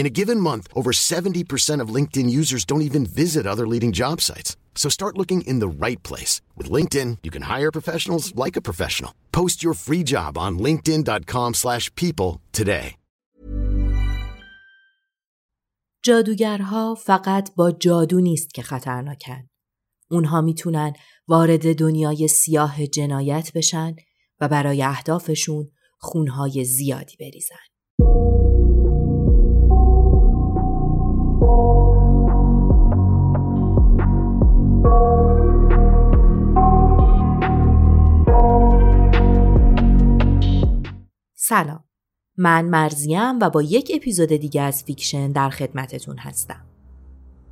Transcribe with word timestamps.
In 0.00 0.04
a 0.04 0.16
given 0.20 0.40
month, 0.50 0.66
over 0.74 0.92
70% 0.92 1.80
of 1.82 1.94
LinkedIn 1.96 2.28
users 2.40 2.64
don't 2.70 2.86
even 2.88 3.04
visit 3.06 3.46
other 3.46 3.66
leading 3.66 3.92
job 3.92 4.20
sites. 4.20 4.50
So 4.82 4.88
start 4.90 5.16
looking 5.16 5.40
in 5.50 5.58
the 5.58 5.72
right 5.86 6.00
place. 6.08 6.42
With 6.58 6.70
LinkedIn, 6.76 7.10
you 7.24 7.30
can 7.36 7.44
hire 7.54 7.72
professionals 7.78 8.24
like 8.44 8.56
a 8.56 8.66
professional. 8.68 9.12
Post 9.32 9.64
your 9.64 9.74
free 9.74 10.04
job 10.04 10.38
on 10.38 10.58
linkedin.com 10.58 11.54
slash 11.54 11.90
people 11.94 12.40
today. 12.52 12.94
جادوگرها 16.02 16.94
فقط 16.94 17.54
با 17.54 17.70
جادو 17.72 18.20
نیست 18.20 18.54
که 18.54 18.62
خطرناکن. 18.62 19.48
اونها 20.10 20.40
می‌تونن 20.40 20.92
وارد 21.28 21.78
دنیای 21.78 22.28
سیاه 22.28 22.86
جنایت 22.86 23.52
بشن 23.54 23.96
و 24.40 24.48
برای 24.48 24.82
اهدافشون 24.82 25.70
خونهای 25.98 26.64
زیادی 26.64 27.16
بریزن. 27.20 27.75
سلام. 41.48 41.84
من 42.36 42.64
مرزیم 42.64 43.38
و 43.38 43.50
با 43.50 43.62
یک 43.62 43.92
اپیزود 43.94 44.28
دیگه 44.28 44.62
از 44.62 44.84
فیکشن 44.84 45.32
در 45.32 45.50
خدمتتون 45.50 46.18
هستم. 46.18 46.66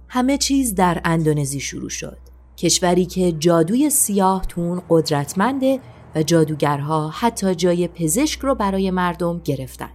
همه 0.08 0.38
چیز 0.38 0.74
در 0.74 1.00
اندونزی 1.04 1.60
شروع 1.60 1.88
شد. 1.88 2.18
کشوری 2.56 3.06
که 3.06 3.32
جادوی 3.32 3.90
سیاه 3.90 4.46
توش 4.46 4.82
قدرتمنده 4.88 5.80
و 6.14 6.22
جادوگرها 6.22 7.08
حتی 7.08 7.54
جای 7.54 7.88
پزشک 7.88 8.40
رو 8.40 8.54
برای 8.54 8.90
مردم 8.90 9.38
گرفتن. 9.38 9.90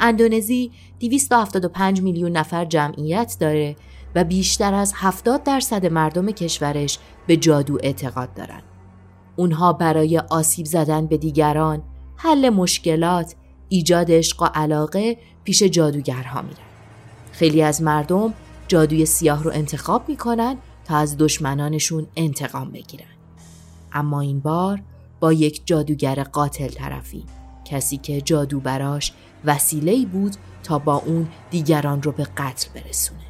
اندونزی 0.00 0.72
275 1.00 2.02
میلیون 2.02 2.32
نفر 2.32 2.64
جمعیت 2.64 3.36
داره 3.40 3.76
و 4.14 4.24
بیشتر 4.24 4.74
از 4.74 4.92
70 4.96 5.42
درصد 5.42 5.86
مردم 5.86 6.30
کشورش 6.30 6.98
به 7.26 7.36
جادو 7.36 7.78
اعتقاد 7.82 8.34
دارن. 8.34 8.62
اونها 9.36 9.72
برای 9.72 10.18
آسیب 10.18 10.66
زدن 10.66 11.06
به 11.06 11.16
دیگران، 11.16 11.82
حل 12.20 12.48
مشکلات، 12.48 13.34
ایجاد 13.68 14.10
عشق 14.10 14.42
و 14.42 14.44
علاقه 14.44 15.18
پیش 15.44 15.62
جادوگرها 15.62 16.42
میرن. 16.42 16.58
خیلی 17.32 17.62
از 17.62 17.82
مردم 17.82 18.34
جادوی 18.68 19.06
سیاه 19.06 19.42
رو 19.42 19.50
انتخاب 19.54 20.08
می‌کنن 20.08 20.56
تا 20.84 20.96
از 20.96 21.16
دشمنانشون 21.18 22.06
انتقام 22.16 22.70
بگیرن. 22.70 23.06
اما 23.92 24.20
این 24.20 24.40
بار 24.40 24.82
با 25.20 25.32
یک 25.32 25.62
جادوگر 25.64 26.22
قاتل 26.22 26.68
طرفی 26.68 27.24
کسی 27.64 27.96
که 27.96 28.20
جادو 28.20 28.60
براش 28.60 29.12
وسیله 29.44 30.06
بود 30.06 30.36
تا 30.62 30.78
با 30.78 30.94
اون 30.94 31.28
دیگران 31.50 32.02
رو 32.02 32.12
به 32.12 32.24
قتل 32.24 32.68
برسونه. 32.74 33.20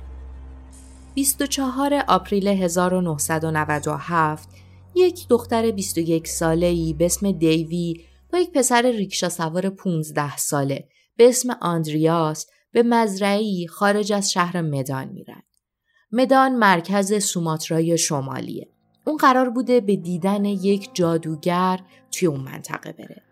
24 1.14 2.04
آپریل 2.08 2.48
1997 2.48 4.48
یک 4.94 5.28
دختر 5.28 5.70
21 5.70 6.28
ساله‌ای 6.28 6.92
به 6.92 7.06
اسم 7.06 7.32
دیوی 7.32 8.00
با 8.32 8.38
یک 8.38 8.52
پسر 8.52 8.82
ریکشا 8.82 9.28
سوار 9.28 9.70
15 9.70 10.36
ساله 10.36 10.88
به 11.16 11.28
اسم 11.28 11.56
آندریاس 11.60 12.46
به 12.72 12.82
مزرعی 12.82 13.66
خارج 13.66 14.12
از 14.12 14.32
شهر 14.32 14.60
مدان 14.60 15.08
میرن. 15.08 15.42
مدان 16.12 16.54
مرکز 16.54 17.24
سوماترای 17.24 17.98
شمالیه. 17.98 18.68
اون 19.06 19.16
قرار 19.16 19.50
بوده 19.50 19.80
به 19.80 19.96
دیدن 19.96 20.44
یک 20.44 20.90
جادوگر 20.94 21.80
توی 22.12 22.28
اون 22.28 22.40
منطقه 22.40 22.92
بره. 22.92 23.22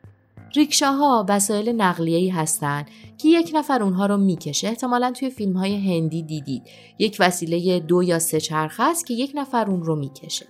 ریکشاها 0.56 1.26
وسایل 1.28 1.68
نقلیه‌ای 1.68 2.28
هستن 2.28 2.84
که 3.18 3.28
یک 3.28 3.50
نفر 3.54 3.82
اونها 3.82 4.06
رو 4.06 4.16
می‌کشه 4.16 4.68
احتمالا 4.68 5.12
توی 5.12 5.30
فیلم 5.30 5.56
های 5.56 5.76
هندی 5.76 6.22
دیدید 6.22 6.62
یک 6.98 7.16
وسیله 7.20 7.80
دو 7.80 8.02
یا 8.02 8.18
سه 8.18 8.40
چرخ 8.40 8.80
است 8.80 9.06
که 9.06 9.14
یک 9.14 9.32
نفر 9.34 9.70
اون 9.70 9.82
رو 9.82 9.96
می‌کشه 9.96 10.46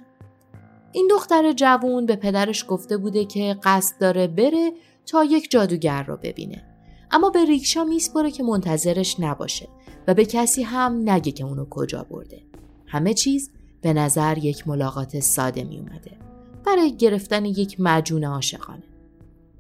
این 0.93 1.09
دختر 1.11 1.53
جوون 1.53 2.07
به 2.07 2.17
پدرش 2.17 2.65
گفته 2.69 2.97
بوده 2.97 3.25
که 3.25 3.57
قصد 3.63 4.01
داره 4.01 4.27
بره 4.27 4.73
تا 5.07 5.25
یک 5.25 5.51
جادوگر 5.51 6.03
رو 6.03 6.17
ببینه. 6.17 6.65
اما 7.11 7.31
به 7.31 7.45
ریکشا 7.45 7.85
میسپره 7.85 8.31
که 8.31 8.43
منتظرش 8.43 9.21
نباشه 9.21 9.69
و 10.07 10.15
به 10.15 10.25
کسی 10.25 10.63
هم 10.63 11.11
نگه 11.11 11.33
که 11.33 11.45
اونو 11.45 11.67
کجا 11.71 12.07
برده. 12.11 12.43
همه 12.87 13.15
چیز 13.15 13.51
به 13.81 13.93
نظر 13.93 14.39
یک 14.39 14.69
ملاقات 14.69 15.21
ساده 15.21 15.65
می 15.65 15.79
اومده 15.79 16.19
برای 16.67 16.97
گرفتن 16.97 17.45
یک 17.45 17.77
مجون 17.79 18.25
عاشقانه. 18.25 18.83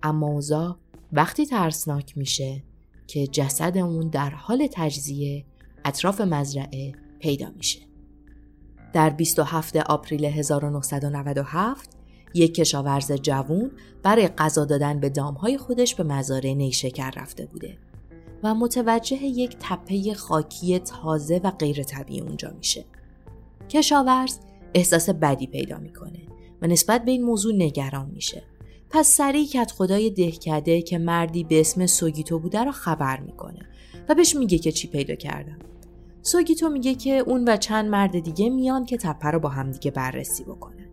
اما 0.02 0.26
اوضاع 0.26 0.76
وقتی 1.12 1.46
ترسناک 1.46 2.18
میشه 2.18 2.62
که 3.06 3.26
جسد 3.26 3.78
اون 3.78 4.08
در 4.08 4.30
حال 4.30 4.68
تجزیه 4.72 5.44
اطراف 5.84 6.20
مزرعه 6.20 6.92
پیدا 7.18 7.50
میشه. 7.56 7.78
در 8.96 9.10
27 9.10 9.76
آپریل 9.76 10.24
1997 10.24 11.90
یک 12.34 12.54
کشاورز 12.54 13.12
جوون 13.12 13.70
برای 14.02 14.28
غذا 14.28 14.64
دادن 14.64 15.00
به 15.00 15.08
دامهای 15.08 15.58
خودش 15.58 15.94
به 15.94 16.04
مزارع 16.04 16.52
نیشکر 16.52 17.10
رفته 17.10 17.46
بوده 17.46 17.78
و 18.42 18.54
متوجه 18.54 19.22
یک 19.22 19.56
تپه 19.60 20.14
خاکی 20.14 20.78
تازه 20.78 21.40
و 21.44 21.50
غیر 21.50 21.82
طبیعی 21.82 22.20
اونجا 22.20 22.50
میشه. 22.58 22.84
کشاورز 23.68 24.38
احساس 24.74 25.10
بدی 25.10 25.46
پیدا 25.46 25.78
می‌کنه 25.78 26.20
و 26.62 26.66
نسبت 26.66 27.04
به 27.04 27.10
این 27.10 27.24
موضوع 27.24 27.54
نگران 27.54 28.10
میشه 28.14 28.42
پس 28.90 29.08
سریع 29.08 29.46
کت 29.46 29.70
خدای 29.70 30.10
دهکده 30.10 30.82
که 30.82 30.98
مردی 30.98 31.44
به 31.44 31.60
اسم 31.60 31.86
سوگیتو 31.86 32.38
بوده 32.38 32.64
رو 32.64 32.72
خبر 32.72 33.20
می‌کنه 33.20 33.68
و 34.08 34.14
بهش 34.14 34.36
میگه 34.36 34.58
که 34.58 34.72
چی 34.72 34.88
پیدا 34.88 35.14
کردم. 35.14 35.58
سوگیتو 36.26 36.68
میگه 36.68 36.94
که 36.94 37.10
اون 37.10 37.48
و 37.48 37.56
چند 37.56 37.88
مرد 37.88 38.18
دیگه 38.18 38.50
میان 38.50 38.84
که 38.84 38.96
تپه 38.96 39.30
رو 39.30 39.38
با 39.38 39.48
همدیگه 39.48 39.90
بررسی 39.90 40.44
بکنن. 40.44 40.88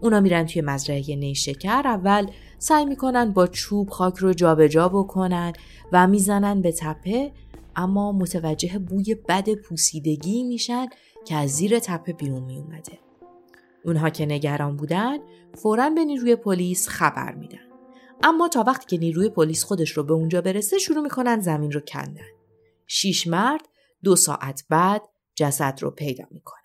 اونا 0.00 0.20
میرن 0.20 0.46
توی 0.46 0.62
مزرعه 0.62 1.16
نیشکر 1.16 1.82
اول 1.84 2.26
سعی 2.58 2.84
می‌کنن 2.84 3.32
با 3.32 3.46
چوب 3.46 3.90
خاک 3.90 4.16
رو 4.16 4.32
جابجا 4.32 4.66
جا 4.68 4.88
بکنن 4.88 5.52
و 5.92 6.06
می‌زنن 6.06 6.62
به 6.62 6.72
تپه 6.72 7.32
اما 7.76 8.12
متوجه 8.12 8.78
بوی 8.78 9.14
بد 9.14 9.54
پوسیدگی 9.54 10.44
میشن 10.44 10.86
که 11.24 11.34
از 11.34 11.50
زیر 11.50 11.78
تپه 11.78 12.12
بیرون 12.12 12.42
میومده. 12.42 12.98
اونها 13.84 14.10
که 14.10 14.26
نگران 14.26 14.76
بودن 14.76 15.18
فورا 15.54 15.90
به 15.90 16.04
نیروی 16.04 16.36
پلیس 16.36 16.88
خبر 16.88 17.34
میدن. 17.34 17.66
اما 18.22 18.48
تا 18.48 18.64
وقتی 18.66 18.86
که 18.86 18.98
نیروی 18.98 19.28
پلیس 19.28 19.64
خودش 19.64 19.90
رو 19.90 20.02
به 20.02 20.12
اونجا 20.12 20.40
برسه 20.40 20.78
شروع 20.78 21.02
می‌کنن 21.02 21.40
زمین 21.40 21.72
رو 21.72 21.80
کندن. 21.80 22.30
شیش 22.86 23.26
مرد 23.26 23.68
دو 24.04 24.16
ساعت 24.16 24.64
بعد 24.68 25.02
جسد 25.34 25.78
رو 25.82 25.90
پیدا 25.90 26.24
می‌کنن. 26.30 26.56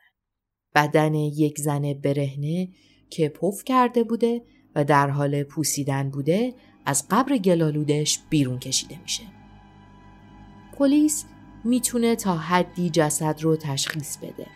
بدن 0.75 1.13
یک 1.13 1.59
زن 1.59 1.93
برهنه 1.93 2.69
که 3.09 3.29
پف 3.29 3.63
کرده 3.63 4.03
بوده 4.03 4.41
و 4.75 4.83
در 4.83 5.09
حال 5.09 5.43
پوسیدن 5.43 6.09
بوده 6.09 6.53
از 6.85 7.07
قبر 7.09 7.37
گلالودش 7.37 8.19
بیرون 8.29 8.59
کشیده 8.59 9.01
میشه. 9.01 9.23
پلیس 10.77 11.25
می‌تونه 11.63 12.15
تا 12.15 12.37
حدی 12.37 12.89
جسد 12.89 13.41
رو 13.41 13.55
تشخیص 13.55 14.17
بده. 14.17 14.47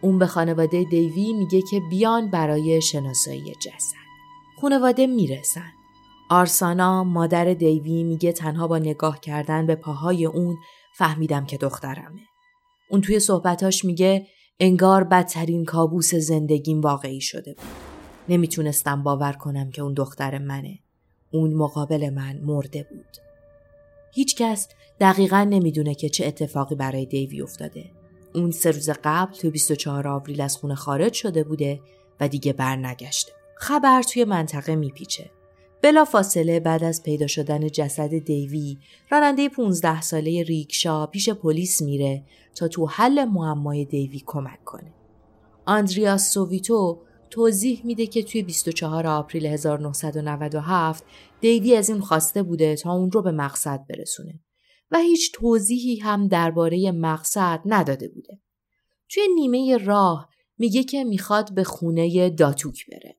اون 0.00 0.18
به 0.18 0.26
خانواده 0.26 0.84
دیوی 0.84 1.32
میگه 1.32 1.62
که 1.70 1.80
بیان 1.90 2.30
برای 2.30 2.82
شناسایی 2.82 3.54
جسد. 3.54 3.96
خانواده 4.60 5.06
می‌رسن. 5.06 5.72
آرسانا 6.30 7.04
مادر 7.04 7.54
دیوی 7.54 8.02
میگه 8.02 8.32
تنها 8.32 8.68
با 8.68 8.78
نگاه 8.78 9.20
کردن 9.20 9.66
به 9.66 9.74
پاهای 9.74 10.26
اون 10.26 10.56
فهمیدم 10.96 11.46
که 11.46 11.56
دخترمه. 11.56 12.20
اون 12.90 13.00
توی 13.00 13.20
صحبتاش 13.20 13.84
میگه 13.84 14.26
انگار 14.60 15.04
بدترین 15.04 15.64
کابوس 15.64 16.14
زندگیم 16.14 16.80
واقعی 16.80 17.20
شده 17.20 17.54
بود. 17.54 17.66
نمی‌تونستم 18.28 19.02
باور 19.02 19.32
کنم 19.32 19.70
که 19.70 19.82
اون 19.82 19.94
دختر 19.94 20.38
منه. 20.38 20.78
اون 21.32 21.54
مقابل 21.54 22.10
من 22.10 22.40
مرده 22.42 22.86
بود. 22.90 23.16
هیچکس 24.14 24.68
دقیقا 25.00 25.44
نمی‌دونه 25.50 25.94
که 25.94 26.08
چه 26.08 26.26
اتفاقی 26.26 26.74
برای 26.74 27.06
دیوی 27.06 27.42
افتاده. 27.42 27.90
اون 28.34 28.50
سه 28.50 28.70
روز 28.70 28.90
قبل 29.04 29.32
تو 29.32 29.50
24 29.50 30.08
آوریل 30.08 30.40
از 30.40 30.56
خونه 30.56 30.74
خارج 30.74 31.12
شده 31.12 31.44
بوده 31.44 31.80
و 32.20 32.28
دیگه 32.28 32.52
برنگشته. 32.52 33.32
خبر 33.56 34.02
توی 34.02 34.24
منطقه 34.24 34.76
میپیچه. 34.76 35.30
بلا 35.82 36.04
فاصله 36.04 36.60
بعد 36.60 36.84
از 36.84 37.02
پیدا 37.02 37.26
شدن 37.26 37.68
جسد 37.68 38.18
دیوی 38.18 38.78
راننده 39.10 39.48
15 39.48 40.00
ساله 40.00 40.42
ریکشا 40.42 41.06
پیش 41.06 41.28
پلیس 41.28 41.82
میره 41.82 42.24
تا 42.54 42.68
تو 42.68 42.86
حل 42.86 43.24
معمای 43.24 43.84
دیوی 43.84 44.22
کمک 44.26 44.64
کنه. 44.64 44.94
آندریاس 45.66 46.32
سوویتو 46.32 46.98
توضیح 47.30 47.80
میده 47.84 48.06
که 48.06 48.22
توی 48.22 48.42
24 48.42 49.06
آپریل 49.06 49.46
1997 49.46 51.04
دیوی 51.40 51.76
از 51.76 51.88
این 51.88 52.00
خواسته 52.00 52.42
بوده 52.42 52.76
تا 52.76 52.92
اون 52.92 53.10
رو 53.10 53.22
به 53.22 53.30
مقصد 53.30 53.86
برسونه 53.88 54.40
و 54.90 54.98
هیچ 54.98 55.32
توضیحی 55.32 55.96
هم 55.96 56.28
درباره 56.28 56.92
مقصد 56.92 57.60
نداده 57.64 58.08
بوده. 58.08 58.40
توی 59.08 59.22
نیمه 59.34 59.76
راه 59.76 60.28
میگه 60.58 60.84
که 60.84 61.04
می‌خواد 61.04 61.54
به 61.54 61.64
خونه 61.64 62.30
داتوک 62.30 62.86
بره. 62.90 63.17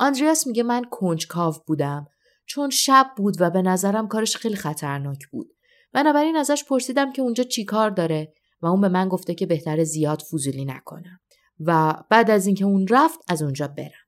آندریاس 0.00 0.46
میگه 0.46 0.62
من 0.62 0.84
کنجکاو 0.90 1.54
بودم 1.66 2.06
چون 2.46 2.70
شب 2.70 3.06
بود 3.16 3.36
و 3.40 3.50
به 3.50 3.62
نظرم 3.62 4.08
کارش 4.08 4.36
خیلی 4.36 4.56
خطرناک 4.56 5.26
بود. 5.32 5.50
بنابراین 5.92 6.36
ازش 6.36 6.64
پرسیدم 6.64 7.12
که 7.12 7.22
اونجا 7.22 7.44
چی 7.44 7.64
کار 7.64 7.90
داره 7.90 8.32
و 8.62 8.66
اون 8.66 8.80
به 8.80 8.88
من 8.88 9.08
گفته 9.08 9.34
که 9.34 9.46
بهتر 9.46 9.84
زیاد 9.84 10.22
فضولی 10.22 10.64
نکنم 10.64 11.20
و 11.60 11.94
بعد 12.10 12.30
از 12.30 12.46
اینکه 12.46 12.64
اون 12.64 12.86
رفت 12.90 13.18
از 13.28 13.42
اونجا 13.42 13.68
برم. 13.68 14.06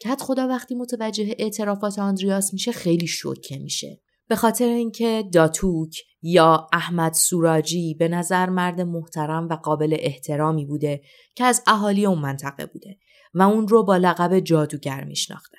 کت 0.00 0.22
خدا 0.22 0.48
وقتی 0.48 0.74
متوجه 0.74 1.34
اعترافات 1.38 1.98
آندریاس 1.98 2.52
میشه 2.52 2.72
خیلی 2.72 3.06
شوکه 3.06 3.58
میشه. 3.58 4.00
به 4.28 4.36
خاطر 4.36 4.64
اینکه 4.64 5.24
داتوک 5.32 6.02
یا 6.22 6.66
احمد 6.72 7.12
سوراجی 7.12 7.94
به 7.94 8.08
نظر 8.08 8.48
مرد 8.48 8.80
محترم 8.80 9.48
و 9.48 9.54
قابل 9.54 9.96
احترامی 9.98 10.64
بوده 10.64 11.00
که 11.34 11.44
از 11.44 11.62
اهالی 11.66 12.06
اون 12.06 12.18
منطقه 12.18 12.66
بوده 12.66 12.98
و 13.38 13.42
اون 13.42 13.68
رو 13.68 13.84
با 13.84 13.96
لقب 13.96 14.40
جادوگر 14.40 15.04
میشناختن. 15.04 15.58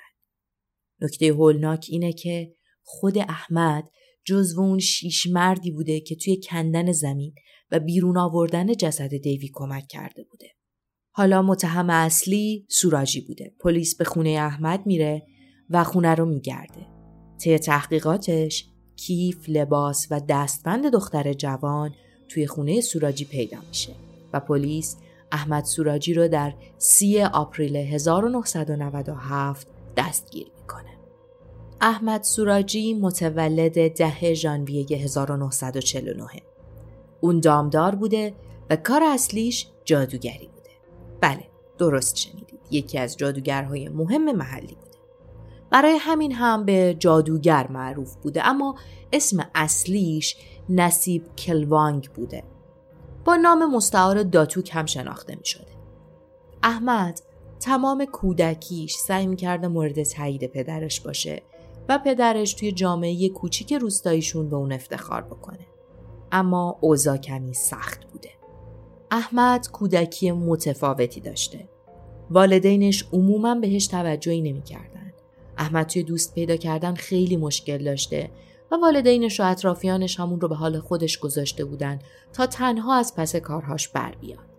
نکته 1.00 1.26
هولناک 1.26 1.86
اینه 1.88 2.12
که 2.12 2.54
خود 2.82 3.18
احمد 3.18 3.84
جزو 4.24 4.60
اون 4.60 4.78
شیش 4.78 5.26
مردی 5.26 5.70
بوده 5.70 6.00
که 6.00 6.16
توی 6.16 6.40
کندن 6.40 6.92
زمین 6.92 7.34
و 7.70 7.80
بیرون 7.80 8.18
آوردن 8.18 8.74
جسد 8.74 9.16
دیوی 9.16 9.50
کمک 9.54 9.88
کرده 9.88 10.24
بوده. 10.30 10.46
حالا 11.10 11.42
متهم 11.42 11.90
اصلی 11.90 12.66
سوراجی 12.70 13.20
بوده. 13.20 13.54
پلیس 13.60 13.96
به 13.96 14.04
خونه 14.04 14.30
احمد 14.30 14.86
میره 14.86 15.22
و 15.70 15.84
خونه 15.84 16.14
رو 16.14 16.26
میگرده. 16.26 16.86
طی 17.40 17.58
تحقیقاتش 17.58 18.66
کیف، 18.96 19.48
لباس 19.48 20.06
و 20.10 20.20
دستبند 20.28 20.92
دختر 20.92 21.32
جوان 21.32 21.94
توی 22.28 22.46
خونه 22.46 22.80
سوراجی 22.80 23.24
پیدا 23.24 23.58
میشه 23.68 23.92
و 24.32 24.40
پلیس 24.40 24.96
احمد 25.32 25.64
سوراجی 25.64 26.14
رو 26.14 26.28
در 26.28 26.54
3 26.78 27.26
آپریل 27.26 27.76
1997 27.76 29.68
دستگیر 29.96 30.46
می‌کنه. 30.60 30.90
احمد 31.80 32.22
سوراجی 32.22 32.94
متولد 32.94 33.94
ده 33.94 34.34
ژانویه 34.34 34.86
1949 34.90 36.26
اون 37.20 37.40
دامدار 37.40 37.94
بوده 37.94 38.34
و 38.70 38.76
کار 38.76 39.02
اصلیش 39.02 39.66
جادوگری 39.84 40.48
بوده. 40.54 40.70
بله، 41.20 41.46
درست 41.78 42.16
شنیدید. 42.16 42.60
یکی 42.70 42.98
از 42.98 43.16
جادوگرهای 43.16 43.88
مهم 43.88 44.36
محلی 44.36 44.74
بوده. 44.74 44.98
برای 45.70 45.96
همین 46.00 46.32
هم 46.32 46.64
به 46.64 46.96
جادوگر 46.98 47.66
معروف 47.70 48.16
بوده 48.16 48.46
اما 48.46 48.74
اسم 49.12 49.50
اصلیش 49.54 50.36
نصیب 50.68 51.34
کلوانگ 51.36 52.08
بوده. 52.14 52.42
با 53.24 53.36
نام 53.36 53.74
مستعار 53.76 54.22
داتوک 54.22 54.70
هم 54.72 54.86
شناخته 54.86 55.36
می 55.36 55.44
شده. 55.44 55.70
احمد 56.62 57.20
تمام 57.60 58.04
کودکیش 58.04 58.94
سعی 58.94 59.26
می 59.26 59.36
کرده 59.36 59.68
مورد 59.68 60.02
تایید 60.02 60.46
پدرش 60.46 61.00
باشه 61.00 61.42
و 61.88 61.98
پدرش 61.98 62.54
توی 62.54 62.72
جامعه 62.72 63.28
کوچیک 63.28 63.72
روستاییشون 63.72 64.50
به 64.50 64.56
اون 64.56 64.72
افتخار 64.72 65.22
بکنه. 65.22 65.66
اما 66.32 66.78
اوضاع 66.80 67.16
کمی 67.16 67.54
سخت 67.54 68.04
بوده. 68.04 68.30
احمد 69.10 69.70
کودکی 69.70 70.30
متفاوتی 70.32 71.20
داشته. 71.20 71.68
والدینش 72.30 73.04
عموما 73.12 73.54
بهش 73.54 73.86
توجهی 73.86 74.40
نمی‌کردن. 74.40 75.12
احمد 75.58 75.86
توی 75.86 76.02
دوست 76.02 76.34
پیدا 76.34 76.56
کردن 76.56 76.94
خیلی 76.94 77.36
مشکل 77.36 77.84
داشته 77.84 78.30
و 78.70 78.76
والدینش 78.76 79.40
و 79.40 79.42
اطرافیانش 79.46 80.20
همون 80.20 80.40
رو 80.40 80.48
به 80.48 80.54
حال 80.54 80.80
خودش 80.80 81.18
گذاشته 81.18 81.64
بودن 81.64 81.98
تا 82.32 82.46
تنها 82.46 82.94
از 82.94 83.14
پس 83.16 83.36
کارهاش 83.36 83.88
بر 83.88 84.14
بیاد. 84.20 84.50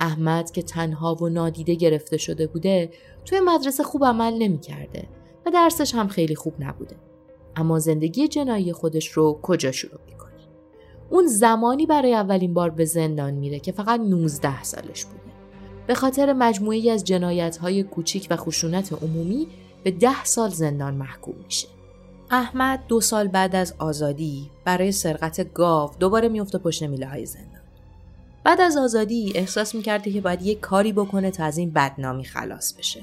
احمد 0.00 0.50
که 0.50 0.62
تنها 0.62 1.14
و 1.14 1.28
نادیده 1.28 1.74
گرفته 1.74 2.16
شده 2.16 2.46
بوده 2.46 2.90
توی 3.24 3.40
مدرسه 3.40 3.82
خوب 3.82 4.04
عمل 4.04 4.32
نمی 4.38 4.60
کرده 4.60 5.08
و 5.46 5.50
درسش 5.50 5.94
هم 5.94 6.08
خیلی 6.08 6.34
خوب 6.34 6.54
نبوده. 6.58 6.96
اما 7.56 7.78
زندگی 7.78 8.28
جنایی 8.28 8.72
خودش 8.72 9.08
رو 9.08 9.38
کجا 9.42 9.72
شروع 9.72 10.00
می‌کنه؟ 10.06 10.32
اون 11.10 11.26
زمانی 11.26 11.86
برای 11.86 12.14
اولین 12.14 12.54
بار 12.54 12.70
به 12.70 12.84
زندان 12.84 13.34
میره 13.34 13.60
که 13.60 13.72
فقط 13.72 14.00
19 14.00 14.62
سالش 14.62 15.04
بوده. 15.04 15.22
به 15.86 15.94
خاطر 15.94 16.32
مجموعی 16.32 16.90
از 16.90 17.04
جنایت 17.04 17.56
های 17.56 17.82
کوچیک 17.82 18.26
و 18.30 18.36
خشونت 18.36 18.92
عمومی 18.92 19.48
به 19.84 19.90
ده 19.90 20.24
سال 20.24 20.50
زندان 20.50 20.94
محکوم 20.94 21.34
میشه. 21.44 21.68
احمد 22.34 22.86
دو 22.88 23.00
سال 23.00 23.28
بعد 23.28 23.56
از 23.56 23.74
آزادی 23.78 24.50
برای 24.64 24.92
سرقت 24.92 25.52
گاو 25.52 25.90
دوباره 25.98 26.28
میفته 26.28 26.58
پشت 26.58 26.82
میله 26.82 27.06
های 27.06 27.26
زندان. 27.26 27.62
بعد 28.44 28.60
از 28.60 28.76
آزادی 28.76 29.32
احساس 29.34 29.74
می‌کرده 29.74 30.12
که 30.12 30.20
باید 30.20 30.42
یک 30.42 30.60
کاری 30.60 30.92
بکنه 30.92 31.30
تا 31.30 31.44
از 31.44 31.58
این 31.58 31.70
بدنامی 31.70 32.24
خلاص 32.24 32.74
بشه. 32.74 33.00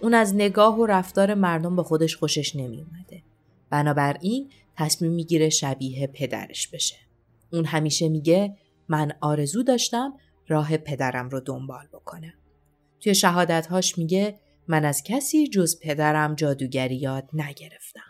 اون 0.00 0.14
از 0.14 0.34
نگاه 0.34 0.78
و 0.78 0.86
رفتار 0.86 1.34
مردم 1.34 1.76
به 1.76 1.82
خودش 1.82 2.16
خوشش 2.16 2.56
نمیومده. 2.56 3.22
بنابراین 3.70 4.50
تصمیم 4.76 5.12
می‌گیره 5.12 5.48
شبیه 5.48 6.06
پدرش 6.06 6.68
بشه. 6.68 6.96
اون 7.52 7.64
همیشه 7.64 8.08
میگه 8.08 8.56
من 8.88 9.12
آرزو 9.20 9.62
داشتم 9.62 10.12
راه 10.48 10.76
پدرم 10.76 11.28
رو 11.28 11.40
دنبال 11.40 11.86
بکنم. 11.92 12.34
توی 13.00 13.14
شهادتهاش 13.14 13.98
میگه 13.98 14.38
من 14.68 14.84
از 14.84 15.02
کسی 15.02 15.48
جز 15.48 15.80
پدرم 15.80 16.34
جادوگری 16.34 16.96
یاد 16.96 17.28
نگرفتم. 17.32 18.09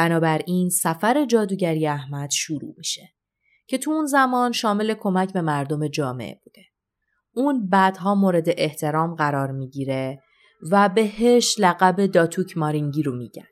بنابراین 0.00 0.68
سفر 0.68 1.24
جادوگری 1.24 1.86
احمد 1.86 2.30
شروع 2.30 2.74
میشه 2.76 3.08
که 3.66 3.78
تو 3.78 3.90
اون 3.90 4.06
زمان 4.06 4.52
شامل 4.52 4.94
کمک 4.94 5.32
به 5.32 5.40
مردم 5.40 5.88
جامعه 5.88 6.40
بوده. 6.44 6.62
اون 7.34 7.68
بعدها 7.68 8.14
مورد 8.14 8.44
احترام 8.48 9.14
قرار 9.14 9.50
می‌گیره 9.50 10.22
و 10.70 10.88
بهش 10.88 11.54
لقب 11.58 12.06
داتوک 12.06 12.56
مارینگی 12.56 13.02
رو 13.02 13.16
میگن. 13.16 13.46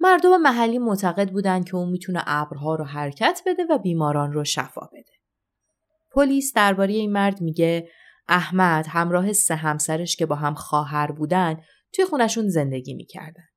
مردم 0.00 0.36
محلی 0.36 0.78
معتقد 0.78 1.30
بودن 1.30 1.64
که 1.64 1.76
اون 1.76 1.88
می‌تونه 1.88 2.22
ابرها 2.26 2.74
رو 2.74 2.84
حرکت 2.84 3.42
بده 3.46 3.62
و 3.70 3.78
بیماران 3.78 4.32
رو 4.32 4.44
شفا 4.44 4.88
بده. 4.92 5.12
پلیس 6.10 6.52
درباره 6.52 6.92
این 6.92 7.12
مرد 7.12 7.40
میگه 7.40 7.88
احمد 8.28 8.86
همراه 8.88 9.32
سه 9.32 9.54
همسرش 9.54 10.16
که 10.16 10.26
با 10.26 10.34
هم 10.34 10.54
خواهر 10.54 11.12
بودن 11.12 11.56
توی 11.92 12.04
خونشون 12.04 12.48
زندگی 12.48 12.94
می‌کردن. 12.94 13.48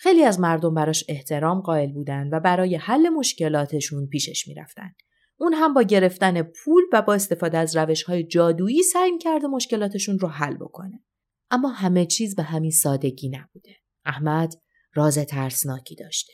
خیلی 0.00 0.24
از 0.24 0.40
مردم 0.40 0.74
براش 0.74 1.04
احترام 1.08 1.60
قائل 1.60 1.92
بودن 1.92 2.28
و 2.32 2.40
برای 2.40 2.76
حل 2.76 3.08
مشکلاتشون 3.08 4.06
پیشش 4.06 4.48
می‌رفتن. 4.48 4.94
اون 5.36 5.54
هم 5.54 5.74
با 5.74 5.82
گرفتن 5.82 6.42
پول 6.42 6.82
و 6.92 7.02
با 7.02 7.14
استفاده 7.14 7.58
از 7.58 7.76
روش 7.76 8.02
های 8.02 8.24
جادویی 8.24 8.82
سعی 8.82 9.18
کرده 9.18 9.46
مشکلاتشون 9.46 10.18
رو 10.18 10.28
حل 10.28 10.56
بکنه. 10.56 11.04
اما 11.50 11.68
همه 11.68 12.06
چیز 12.06 12.36
به 12.36 12.42
همین 12.42 12.70
سادگی 12.70 13.28
نبوده. 13.28 13.76
احمد 14.04 14.54
راز 14.94 15.18
ترسناکی 15.18 15.94
داشته. 15.94 16.32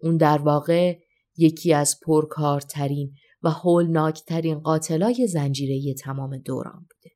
اون 0.00 0.16
در 0.16 0.38
واقع 0.38 0.98
یکی 1.36 1.74
از 1.74 2.00
پرکارترین 2.06 3.14
و 3.42 3.50
هولناکترین 3.50 4.58
قاتلای 4.58 5.26
زنجیره 5.26 5.94
تمام 5.94 6.38
دوران 6.38 6.86
بوده. 6.88 7.14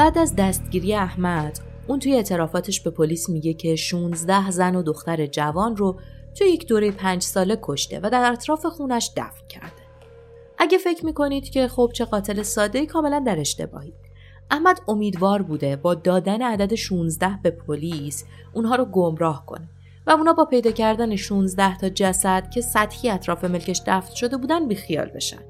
بعد 0.00 0.18
از 0.18 0.36
دستگیری 0.36 0.94
احمد 0.94 1.58
اون 1.86 1.98
توی 1.98 2.14
اعترافاتش 2.14 2.80
به 2.80 2.90
پلیس 2.90 3.28
میگه 3.28 3.54
که 3.54 3.76
16 3.76 4.50
زن 4.50 4.74
و 4.74 4.82
دختر 4.82 5.26
جوان 5.26 5.76
رو 5.76 6.00
توی 6.34 6.48
یک 6.48 6.66
دوره 6.66 6.90
پنج 6.90 7.22
ساله 7.22 7.58
کشته 7.62 8.00
و 8.02 8.10
در 8.10 8.32
اطراف 8.32 8.66
خونش 8.66 9.10
دفن 9.16 9.46
کرده. 9.48 9.82
اگه 10.58 10.78
فکر 10.78 11.06
می‌کنید 11.06 11.50
که 11.50 11.68
خب 11.68 11.90
چه 11.94 12.04
قاتل 12.04 12.42
ساده 12.42 12.86
کاملا 12.86 13.22
در 13.26 13.40
اشتباهی. 13.40 13.92
احمد 14.50 14.80
امیدوار 14.88 15.42
بوده 15.42 15.76
با 15.76 15.94
دادن 15.94 16.42
عدد 16.42 16.74
16 16.74 17.38
به 17.42 17.50
پلیس 17.50 18.24
اونها 18.52 18.74
رو 18.74 18.84
گمراه 18.84 19.46
کنه 19.46 19.68
و 20.06 20.10
اونا 20.10 20.32
با 20.32 20.44
پیدا 20.44 20.70
کردن 20.70 21.16
16 21.16 21.76
تا 21.76 21.88
جسد 21.88 22.50
که 22.50 22.60
سطحی 22.60 23.10
اطراف 23.10 23.44
ملکش 23.44 23.82
دفن 23.86 24.14
شده 24.14 24.36
بودن 24.36 24.68
بیخیال 24.68 25.08
بشن 25.08 25.42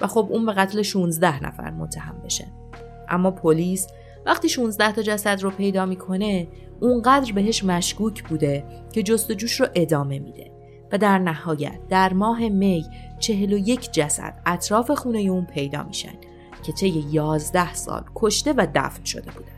و 0.00 0.06
خب 0.06 0.28
اون 0.30 0.46
به 0.46 0.52
قتل 0.52 0.82
16 0.82 1.44
نفر 1.44 1.70
متهم 1.70 2.22
بشه 2.24 2.67
اما 3.10 3.30
پلیس 3.30 3.86
وقتی 4.26 4.48
16 4.48 4.92
تا 4.92 5.02
جسد 5.02 5.42
رو 5.42 5.50
پیدا 5.50 5.86
می‌کنه 5.86 6.48
اونقدر 6.80 7.32
بهش 7.32 7.64
مشکوک 7.64 8.24
بوده 8.28 8.64
که 8.92 9.02
جستجوش 9.02 9.60
رو 9.60 9.66
ادامه 9.74 10.18
میده 10.18 10.50
و 10.92 10.98
در 10.98 11.18
نهایت 11.18 11.78
در 11.88 12.12
ماه 12.12 12.48
می 12.48 12.84
41 13.20 13.92
جسد 13.92 14.42
اطراف 14.46 14.90
خونه 14.90 15.18
اون 15.18 15.44
پیدا 15.44 15.82
میشن 15.82 16.14
که 16.62 16.72
طی 16.72 17.04
11 17.10 17.74
سال 17.74 18.04
کشته 18.14 18.52
و 18.52 18.66
دفن 18.74 19.04
شده 19.04 19.30
بودن. 19.30 19.52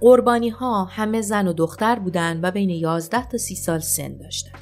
قربانی 0.00 0.48
ها 0.48 0.84
همه 0.84 1.20
زن 1.20 1.48
و 1.48 1.52
دختر 1.52 1.98
بودن 1.98 2.40
و 2.42 2.50
بین 2.50 2.70
11 2.70 3.28
تا 3.28 3.38
30 3.38 3.54
سال 3.54 3.78
سن 3.78 4.16
داشتن. 4.16 4.58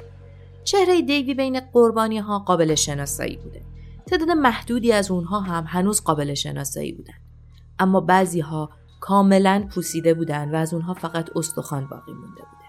چهره 0.63 1.01
دیوی 1.01 1.33
بین 1.33 1.59
قربانی 1.59 2.17
ها 2.17 2.39
قابل 2.39 2.75
شناسایی 2.75 3.37
بوده. 3.37 3.61
تعداد 4.05 4.29
محدودی 4.29 4.91
از 4.91 5.11
اونها 5.11 5.39
هم 5.39 5.65
هنوز 5.67 6.01
قابل 6.01 6.33
شناسایی 6.33 6.91
بودن. 6.91 7.13
اما 7.81 8.01
بعضی 8.01 8.39
ها 8.39 8.69
کاملا 8.99 9.67
پوسیده 9.75 10.13
بودن 10.13 10.51
و 10.51 10.55
از 10.55 10.73
اونها 10.73 10.93
فقط 10.93 11.29
استخوان 11.35 11.87
باقی 11.87 12.13
مونده 12.13 12.41
بوده. 12.41 12.65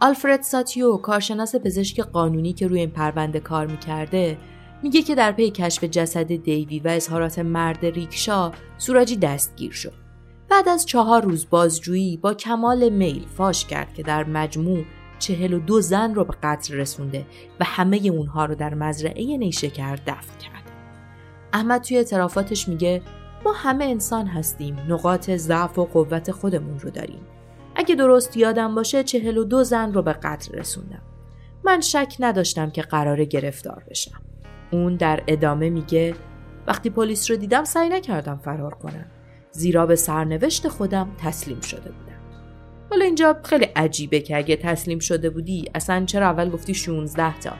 آلفرد 0.00 0.42
ساتیو 0.42 0.96
کارشناس 0.96 1.56
پزشک 1.56 2.00
قانونی 2.00 2.52
که 2.52 2.66
روی 2.66 2.80
این 2.80 2.90
پرونده 2.90 3.40
کار 3.40 3.66
می‌کرده 3.66 4.38
میگه 4.82 5.02
که 5.02 5.14
در 5.14 5.32
پی 5.32 5.50
کشف 5.50 5.84
جسد 5.84 6.26
دیوی 6.26 6.80
و 6.80 6.88
اظهارات 6.88 7.38
مرد 7.38 7.86
ریکشا 7.86 8.52
سوراجی 8.78 9.16
دستگیر 9.16 9.72
شد. 9.72 9.92
بعد 10.50 10.68
از 10.68 10.86
چهار 10.86 11.22
روز 11.22 11.50
بازجویی 11.50 12.16
با 12.16 12.34
کمال 12.34 12.88
میل 12.88 13.26
فاش 13.36 13.64
کرد 13.64 13.94
که 13.94 14.02
در 14.02 14.24
مجموع 14.24 14.84
چهل 15.18 15.52
و 15.52 15.58
دو 15.58 15.80
زن 15.80 16.14
رو 16.14 16.24
به 16.24 16.34
قتل 16.42 16.74
رسونده 16.74 17.26
و 17.60 17.64
همه 17.64 17.96
اونها 17.96 18.44
رو 18.44 18.54
در 18.54 18.74
مزرعه 18.74 19.36
نیشکر 19.36 19.96
دفن 19.96 20.38
کرد. 20.38 20.72
احمد 21.52 21.82
توی 21.82 21.96
اعترافاتش 21.96 22.68
میگه 22.68 23.02
ما 23.44 23.52
همه 23.52 23.84
انسان 23.84 24.26
هستیم. 24.26 24.76
نقاط 24.88 25.30
ضعف 25.30 25.78
و 25.78 25.84
قوت 25.84 26.30
خودمون 26.30 26.78
رو 26.78 26.90
داریم. 26.90 27.20
اگه 27.76 27.94
درست 27.94 28.36
یادم 28.36 28.74
باشه 28.74 29.04
چهل 29.04 29.38
و 29.38 29.44
دو 29.44 29.64
زن 29.64 29.92
رو 29.92 30.02
به 30.02 30.12
قتل 30.12 30.58
رسوندم. 30.58 31.02
من 31.64 31.80
شک 31.80 32.16
نداشتم 32.20 32.70
که 32.70 32.82
قرار 32.82 33.24
گرفتار 33.24 33.84
بشم. 33.90 34.20
اون 34.70 34.96
در 34.96 35.22
ادامه 35.26 35.70
میگه 35.70 36.14
وقتی 36.66 36.90
پلیس 36.90 37.30
رو 37.30 37.36
دیدم 37.36 37.64
سعی 37.64 37.88
نکردم 37.88 38.40
فرار 38.44 38.74
کنم. 38.74 39.06
زیرا 39.50 39.86
به 39.86 39.96
سرنوشت 39.96 40.68
خودم 40.68 41.08
تسلیم 41.18 41.60
شده 41.60 41.90
بودم. 41.90 42.20
حالا 42.90 43.04
اینجا 43.04 43.36
خیلی 43.44 43.64
عجیبه 43.64 44.20
که 44.20 44.36
اگه 44.36 44.56
تسلیم 44.56 44.98
شده 44.98 45.30
بودی 45.30 45.70
اصلا 45.74 46.04
چرا 46.04 46.26
اول 46.26 46.50
گفتی 46.50 46.74
16 46.74 47.38
تا؟ 47.38 47.52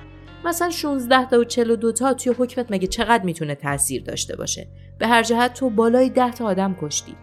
مثلا 0.44 0.70
16 0.70 1.30
تا 1.30 1.40
و 1.40 1.44
42 1.44 1.92
تا 1.92 2.14
توی 2.14 2.34
حکمت 2.38 2.66
مگه 2.70 2.86
چقدر 2.86 3.24
می‌تونه 3.24 3.54
تاثیر 3.54 4.02
داشته 4.02 4.36
باشه؟ 4.36 4.68
به 4.98 5.06
هر 5.06 5.22
جهت 5.22 5.54
تو 5.54 5.70
بالای 5.70 6.10
10 6.10 6.32
تا 6.32 6.46
آدم 6.46 6.76
کشتی. 6.80 7.16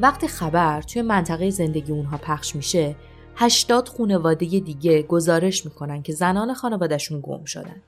وقتی 0.00 0.28
خبر 0.28 0.82
توی 0.82 1.02
منطقه 1.02 1.50
زندگی 1.50 1.92
اونها 1.92 2.16
پخش 2.16 2.56
میشه 2.56 2.96
80 3.36 3.88
خانواده 3.88 4.46
دیگه 4.46 5.02
گزارش 5.02 5.64
می‌کنن 5.64 6.02
که 6.02 6.12
زنان 6.12 6.54
خانوادهشون 6.54 7.20
گم 7.22 7.44
شدن. 7.44 7.82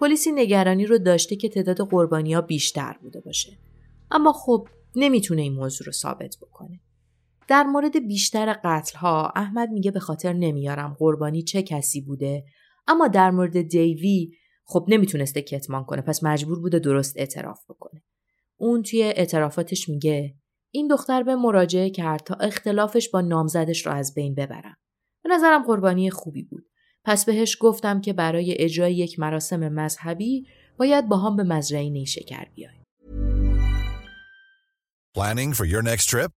پلیسی 0.00 0.32
نگرانی 0.32 0.86
رو 0.86 0.98
داشته 0.98 1.36
که 1.36 1.48
تعداد 1.48 1.80
قربانی 1.80 2.34
ها 2.34 2.40
بیشتر 2.40 2.96
بوده 3.02 3.20
باشه. 3.20 3.52
اما 4.10 4.32
خب 4.32 4.68
نمی‌تونه 4.96 5.42
این 5.42 5.54
موضوع 5.54 5.86
رو 5.86 5.92
ثابت 5.92 6.36
بکنه. 6.42 6.80
در 7.48 7.62
مورد 7.62 8.06
بیشتر 8.06 8.52
قتل 8.64 8.98
ها 8.98 9.32
احمد 9.36 9.68
میگه 9.70 9.90
به 9.90 10.00
خاطر 10.00 10.32
نمیارم 10.32 10.96
قربانی 10.98 11.42
چه 11.42 11.62
کسی 11.62 12.00
بوده 12.00 12.44
اما 12.88 13.08
در 13.08 13.30
مورد 13.30 13.62
دیوی 13.62 14.30
خب 14.64 14.86
نمی‌تونسته 14.88 15.42
کتمان 15.42 15.84
کنه. 15.84 16.02
پس 16.02 16.24
مجبور 16.24 16.60
بوده 16.60 16.78
درست 16.78 17.16
اعتراف 17.16 17.64
بکنه. 17.68 18.02
اون 18.56 18.82
توی 18.82 19.02
اعترافاتش 19.02 19.88
میگه 19.88 20.34
این 20.70 20.88
دختر 20.88 21.22
به 21.22 21.36
مراجعه 21.36 21.90
کرد 21.90 22.20
تا 22.20 22.34
اختلافش 22.34 23.08
با 23.08 23.20
نامزدش 23.20 23.86
رو 23.86 23.92
از 23.92 24.14
بین 24.14 24.34
ببرم. 24.34 24.76
به 25.24 25.30
نظرم 25.30 25.62
قربانی 25.62 26.10
خوبی 26.10 26.42
بود. 26.42 26.64
پس 27.04 27.24
بهش 27.24 27.56
گفتم 27.60 28.00
که 28.00 28.12
برای 28.12 28.54
اجرای 28.58 28.94
یک 28.94 29.18
مراسم 29.18 29.68
مذهبی 29.68 30.46
باید 30.78 31.08
با 31.08 31.16
هم 31.16 31.36
به 31.36 31.42
مزرعه 31.42 31.90
نیشکر 31.90 32.44
بیایم. 32.54 32.84
Planning 35.18 35.54
for 35.54 35.66
your 35.66 35.82
next 35.82 36.06
trip? 36.10 36.37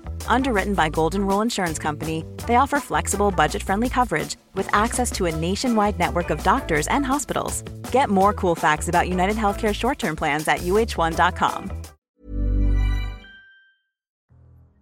Underwritten 0.27 0.73
by 0.73 0.89
Golden 0.89 1.27
Rule 1.27 1.41
Insurance 1.41 1.77
Company, 1.77 2.25
they 2.47 2.55
offer 2.55 2.79
flexible, 2.79 3.31
budget 3.31 3.61
friendly 3.61 3.89
coverage 3.89 4.35
with 4.55 4.67
access 4.73 5.11
to 5.11 5.25
a 5.25 5.35
nationwide 5.35 5.99
network 5.99 6.29
of 6.29 6.43
doctors 6.43 6.87
and 6.87 7.05
hospitals. 7.05 7.61
Get 7.91 8.09
more 8.09 8.33
cool 8.33 8.55
facts 8.55 8.87
about 8.87 9.09
United 9.09 9.35
Healthcare 9.35 9.73
short 9.73 9.99
term 9.99 10.15
plans 10.15 10.47
at 10.47 10.59
uh1.com. 10.61 11.71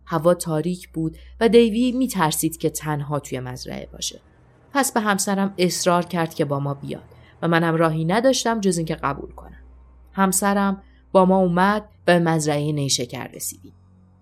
هوا 0.05 0.34
تاریک 0.34 0.89
بود 0.89 1.17
و 1.39 1.50
دیوی 1.50 1.91
می 1.91 2.08
ترسید 2.08 2.58
که 2.58 2.69
تنها 2.69 3.19
توی 3.19 3.39
مزرعه 3.39 3.88
باشه. 3.93 4.22
پس 4.74 4.91
به 4.91 5.00
همسرم 5.00 5.53
اصرار 5.58 6.05
کرد 6.05 6.34
که 6.34 6.46
با 6.46 6.60
ما 6.60 6.74
بیاد 6.74 7.03
و 7.41 7.48
منم 7.48 7.75
راهی 7.75 8.05
نداشتم 8.05 8.60
جز 8.60 8.77
اینکه 8.77 8.96
قبول 8.96 9.31
کنم. 9.31 9.63
همسرم 10.13 10.81
با 11.12 11.25
ما 11.25 11.38
اومد 11.38 11.89
به 12.05 12.19
مزرعه 12.19 12.72
نیشکر 12.72 13.27
رسیدیم. 13.27 13.74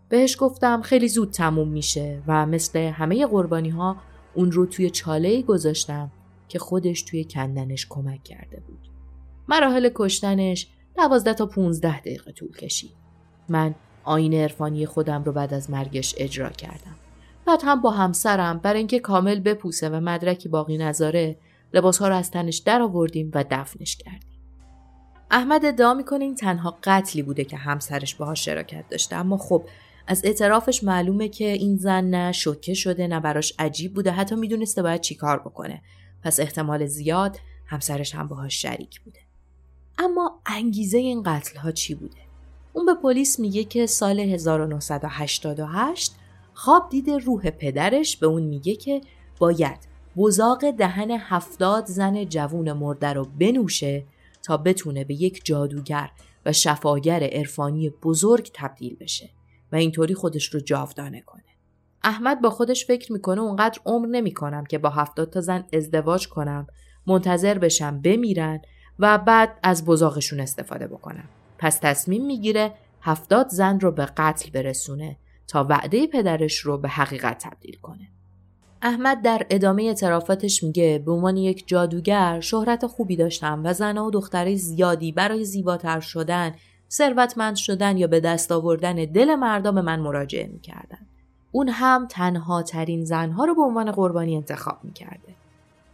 بهش 0.10 0.38
گفتم 0.40 0.82
خیلی 0.82 1.08
زود 1.08 1.32
تموم 1.32 1.68
میشه 1.68 2.22
و 2.28 2.46
مثل 2.46 2.80
همه 2.80 3.26
قربانی 3.26 3.70
ها 3.70 3.98
اون 4.34 4.52
رو 4.52 4.66
توی 4.66 4.90
چاله 4.90 5.42
گذاشتم 5.42 6.12
که 6.48 6.60
خودش 6.60 7.02
توی 7.02 7.24
کندنش 7.24 7.88
کمک 7.90 8.24
کرده 8.24 8.60
بود. 8.68 8.90
مراحل 9.48 9.90
کشتنش 9.96 10.68
دوازده 10.96 11.34
تا 11.34 11.46
15 11.46 12.00
دقیقه 12.00 12.32
طول 12.32 12.52
کشید. 12.52 12.94
من 13.50 13.76
آین 14.04 14.34
عرفانی 14.34 14.86
خودم 14.86 15.24
رو 15.24 15.32
بعد 15.32 15.54
از 15.54 15.70
مرگش 15.70 16.16
اجرا 16.18 16.50
کردم. 16.50 16.96
بعد 17.46 17.62
هم 17.64 17.82
با 17.82 17.92
همسرم 17.92 18.58
برای 18.58 18.78
اینکه 18.78 19.00
کامل 19.00 19.40
بپوسه 19.40 19.90
و 19.90 20.00
مدرکی 20.00 20.50
باقی 20.50 20.78
نذاره 20.78 21.38
لباسها 21.74 22.08
رو 22.08 22.16
از 22.16 22.32
تنش 22.32 22.58
در 22.58 22.82
آوردیم 22.82 23.32
و 23.34 23.46
دفنش 23.52 23.96
کردیم. 23.96 24.40
احمد 25.32 25.66
ادعا 25.66 25.94
می‌کنه 25.94 26.26
این 26.26 26.36
تنها 26.36 26.78
قتلی 26.84 27.22
بوده 27.22 27.44
که 27.44 27.58
همسرش 27.58 28.16
باهاش 28.16 28.46
شراکت 28.46 28.90
داشته 28.90 29.16
اما 29.16 29.38
خب 29.38 29.64
از 30.08 30.26
اعترافش 30.26 30.84
معلومه 30.84 31.28
که 31.28 31.46
این 31.46 31.78
زن 31.78 32.04
نه 32.04 32.32
شوکه 32.32 32.74
شده 32.74 33.08
نه 33.08 33.20
براش 33.20 33.54
عجیب 33.60 33.94
بوده. 33.94 34.12
حتی 34.12 34.36
می‌دونسته 34.36 34.82
باید 34.82 35.02
چیکار 35.02 35.40
بکنه. 35.40 35.82
پس 36.24 36.40
احتمال 36.40 36.86
زیاد 36.86 37.40
همسرش 37.66 38.16
هم 38.16 38.28
باهاش 38.28 38.62
شریک 38.62 39.02
بوده. 39.02 39.20
اما 39.98 40.40
انگیزه 40.46 40.98
این 40.98 41.24
قتل 41.24 41.60
ها 41.60 41.72
چی 41.72 41.96
بوده؟ 41.96 42.18
اون 42.74 42.86
به 42.86 42.94
پلیس 42.94 43.40
میگه 43.40 43.64
که 43.64 43.86
سال 43.86 44.20
1988 44.20 46.16
خواب 46.54 46.90
دیده 46.90 47.18
روح 47.18 47.50
پدرش 47.50 48.18
به 48.18 48.28
اون 48.28 48.44
میگه 48.44 48.76
که 48.76 49.02
باید 49.40 49.78
بزاق 50.18 50.72
دهن 50.72 51.12
هفتاد 51.12 51.86
زن 51.86 52.26
جوون 52.26 52.72
مرده 52.72 53.14
رو 53.14 53.26
بنوشه 53.40 54.04
تا 54.44 54.58
بتونه 54.58 55.04
به 55.04 55.14
یک 55.14 55.42
جادوگر 55.44 56.12
و 56.46 56.54
شفاگر 56.54 57.24
عرفانی 57.24 57.90
بزرگ 57.90 58.50
تبدیل 58.54 58.96
بشه. 58.96 59.30
و 59.72 59.76
اینطوری 59.76 60.14
خودش 60.14 60.54
رو 60.54 60.60
جاودانه 60.60 61.22
کنه. 61.22 61.44
احمد 62.04 62.42
با 62.42 62.50
خودش 62.50 62.86
فکر 62.86 63.14
می‌کنه 63.14 63.42
اونقدر 63.42 63.80
عمر 63.86 64.08
نمی‌کنم 64.08 64.66
که 64.66 64.78
با 64.78 64.90
هفتاد 64.90 65.30
تا 65.30 65.42
زن 65.42 65.66
ازدواج 65.74 66.28
کنم 66.28 66.68
منتظر 67.08 67.58
بشم 67.58 68.02
بمیرن 68.02 68.62
و 69.00 69.18
بعد 69.18 69.60
از 69.64 69.86
بزاقشون 69.86 70.40
استفاده 70.40 70.88
بکنم. 70.88 71.30
پس 71.58 71.80
تصمیم 71.82 72.26
می‌گیره 72.26 72.74
هفتاد 73.02 73.50
زن 73.50 73.80
رو 73.80 73.92
به 73.92 74.06
قتل 74.06 74.50
برسونه 74.50 75.18
تا 75.48 75.64
وعده 75.70 76.08
پدرش 76.08 76.58
رو 76.58 76.78
به 76.78 76.90
حقیقت 76.90 77.44
تبدیل 77.44 77.76
کنه. 77.82 78.10
احمد 78.82 79.22
در 79.22 79.46
ادامه 79.50 79.84
اعترافاتش 79.84 80.64
میگه 80.64 81.04
به 81.06 81.12
عنوان 81.12 81.38
یک 81.38 81.68
جادوگر 81.68 82.40
شهرت 82.40 82.88
خوبی 82.88 83.16
داشتم 83.16 83.62
و 83.64 83.74
زنها 83.74 84.06
و 84.06 84.12
دختره 84.12 84.56
زیادی 84.56 85.12
برای 85.12 85.46
زیباتر 85.46 86.00
شدن، 86.00 86.56
ثروتمند 86.92 87.56
شدن 87.56 87.98
یا 87.98 88.08
به 88.08 88.20
دست 88.20 88.52
آوردن 88.52 88.96
دل 88.96 89.36
مردم 89.36 89.76
به 89.76 89.82
من 89.82 90.00
مراجعه 90.00 90.48
می‌کردن. 90.48 91.08
اون 91.52 91.70
هم 91.70 92.08
تنها 92.10 92.64
ترین 92.64 93.06
زنها 93.06 93.46
رو 93.46 93.56
به 93.56 93.62
عنوان 93.62 93.92
قربانی 93.92 94.36
انتخاب 94.36 94.78
می‌کرده. 94.84 95.36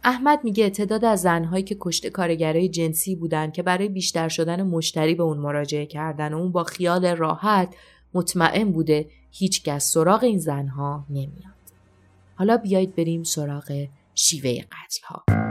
احمد 0.04 0.40
میگه 0.44 0.70
تعداد 0.70 1.04
از 1.04 1.22
زنهایی 1.22 1.62
که 1.62 1.76
کشته 1.80 2.10
کارگرای 2.10 2.68
جنسی 2.68 3.16
بودن 3.16 3.50
که 3.50 3.62
برای 3.62 3.88
بیشتر 3.88 4.28
شدن 4.28 4.62
مشتری 4.62 5.14
به 5.14 5.22
اون 5.22 5.38
مراجعه 5.38 5.86
کردن 5.86 6.34
و 6.34 6.38
اون 6.38 6.52
با 6.52 6.64
خیال 6.64 7.06
راحت 7.06 7.74
مطمئن 8.14 8.72
بوده 8.72 9.06
هیچکس 9.30 9.92
سراغ 9.92 10.24
این 10.24 10.38
زنها 10.38 11.06
نمیاد. 11.10 11.54
حالا 12.34 12.56
بیایید 12.56 12.96
بریم 12.96 13.22
سراغ 13.22 13.86
شیوه 14.14 14.60
قتل 14.60 15.06
ها. 15.06 15.43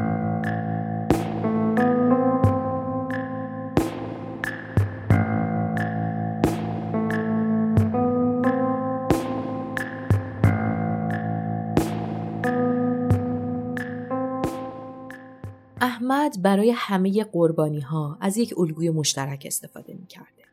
احمد 16.24 16.42
برای 16.42 16.74
همه 16.76 17.24
قربانی 17.24 17.80
ها 17.80 18.18
از 18.22 18.38
یک 18.38 18.54
الگوی 18.58 18.90
مشترک 18.90 19.44
استفاده 19.46 19.94
می 19.94 20.08
کرده. 20.08 20.44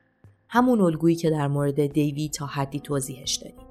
همون 0.48 0.80
الگویی 0.80 1.16
که 1.16 1.30
در 1.30 1.48
مورد 1.48 1.86
دیوی 1.86 2.28
تا 2.28 2.46
حدی 2.46 2.80
توضیحش 2.80 3.34
دادیم. 3.36 3.66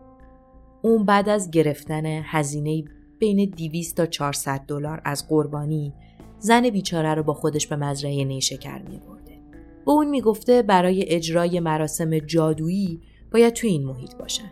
اون 0.82 1.06
بعد 1.06 1.30
از 1.30 1.52
گرفتن 1.52 2.06
هزینه 2.06 2.84
بین 3.20 3.50
200 3.50 3.98
تا 3.98 4.06
400 4.06 4.62
دلار 4.68 5.02
از 5.06 5.28
قربانی 5.28 5.94
زن 6.40 6.70
بیچاره 6.70 7.14
رو 7.14 7.24
با 7.24 7.34
خودش 7.34 7.68
به 7.68 7.76
مزرعه 7.76 8.24
نیشکر 8.24 8.82
می 8.82 9.00
برده. 9.00 9.40
به 9.86 9.92
اون 9.92 10.10
می‌گفته 10.10 10.62
برای 10.62 11.06
اجرای 11.08 11.60
مراسم 11.60 12.20
جادویی 12.20 13.02
باید 13.32 13.54
توی 13.54 13.70
این 13.70 13.86
محیط 13.86 14.16
باشن. 14.16 14.52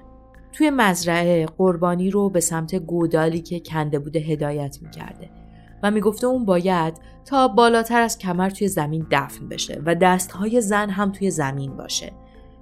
توی 0.53 0.69
مزرعه 0.69 1.45
قربانی 1.45 2.09
رو 2.11 2.29
به 2.29 2.39
سمت 2.39 2.75
گودالی 2.75 3.41
که 3.41 3.59
کنده 3.59 3.99
بوده 3.99 4.19
هدایت 4.19 4.77
می‌کرده 4.81 5.36
و 5.83 5.91
می‌گفته 5.91 6.27
اون 6.27 6.45
باید 6.45 6.93
تا 7.25 7.47
بالاتر 7.47 8.01
از 8.01 8.17
کمر 8.17 8.49
توی 8.49 8.67
زمین 8.67 9.07
دفن 9.11 9.49
بشه 9.49 9.81
و 9.85 9.95
دستهای 9.95 10.61
زن 10.61 10.89
هم 10.89 11.11
توی 11.11 11.31
زمین 11.31 11.77
باشه. 11.77 12.11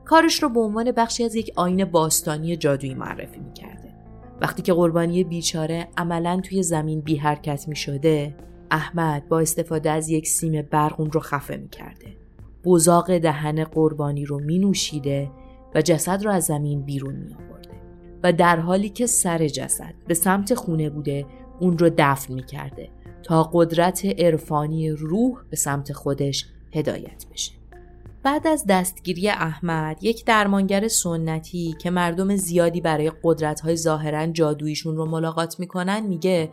کارش 0.06 0.44
رو 0.44 0.50
به 0.50 0.60
عنوان 0.60 0.92
بخشی 0.92 1.24
از 1.24 1.36
یک 1.36 1.52
آین 1.56 1.86
باستانی 1.86 2.58
جادویی 2.58 2.94
معرفی 2.94 3.40
می‌کرده. 3.40 3.96
وقتی 4.42 4.62
که 4.62 4.74
قربانی 4.74 5.24
بیچاره 5.24 5.88
عملا 5.98 6.42
توی 6.42 6.64
زمین 6.64 7.02
بی 7.02 7.16
حرکت 7.16 7.68
می 7.68 7.76
شده، 7.76 8.36
احمد 8.72 9.30
با 9.30 9.40
استفاده 9.40 9.92
از 9.92 10.10
یک 10.10 10.28
سیم 10.28 10.62
برق 10.72 11.00
اون 11.00 11.12
رو 11.12 11.20
خفه 11.20 11.58
می 11.58 11.70
کرده. 11.70 12.18
بزاق 12.64 13.18
دهن 13.18 13.64
قربانی 13.64 14.26
رو 14.26 14.40
می 14.40 14.60
نوشیده 14.60 15.32
و 15.76 15.82
جسد 15.82 16.26
رو 16.26 16.32
از 16.32 16.44
زمین 16.44 16.82
بیرون 16.82 17.16
می 17.16 17.34
آورده. 17.34 17.70
و 18.24 18.34
در 18.34 18.60
حالی 18.60 18.90
که 18.90 19.08
سر 19.08 19.48
جسد 19.48 19.94
به 20.08 20.14
سمت 20.14 20.54
خونه 20.54 20.90
بوده 20.90 21.26
اون 21.60 21.78
رو 21.78 21.90
دفن 21.98 22.34
می 22.34 22.44
کرده 22.44 22.90
تا 23.24 23.50
قدرت 23.54 24.06
عرفانی 24.06 24.90
روح 24.90 25.44
به 25.50 25.56
سمت 25.56 25.94
خودش 25.94 26.46
هدایت 26.74 27.26
بشه. 27.32 27.52
بعد 28.24 28.48
از 28.48 28.66
دستگیری 28.70 29.30
احمد 29.30 30.04
یک 30.04 30.26
درمانگر 30.26 30.88
سنتی 30.88 31.76
که 31.82 31.90
مردم 31.90 32.36
زیادی 32.36 32.82
برای 32.82 33.12
قدرت‌های 33.24 33.76
ظاهرا 33.76 34.28
جادویشون 34.28 34.96
رو 34.96 35.06
ملاقات 35.06 35.60
می‌کنن 35.60 36.00
میگه 36.00 36.50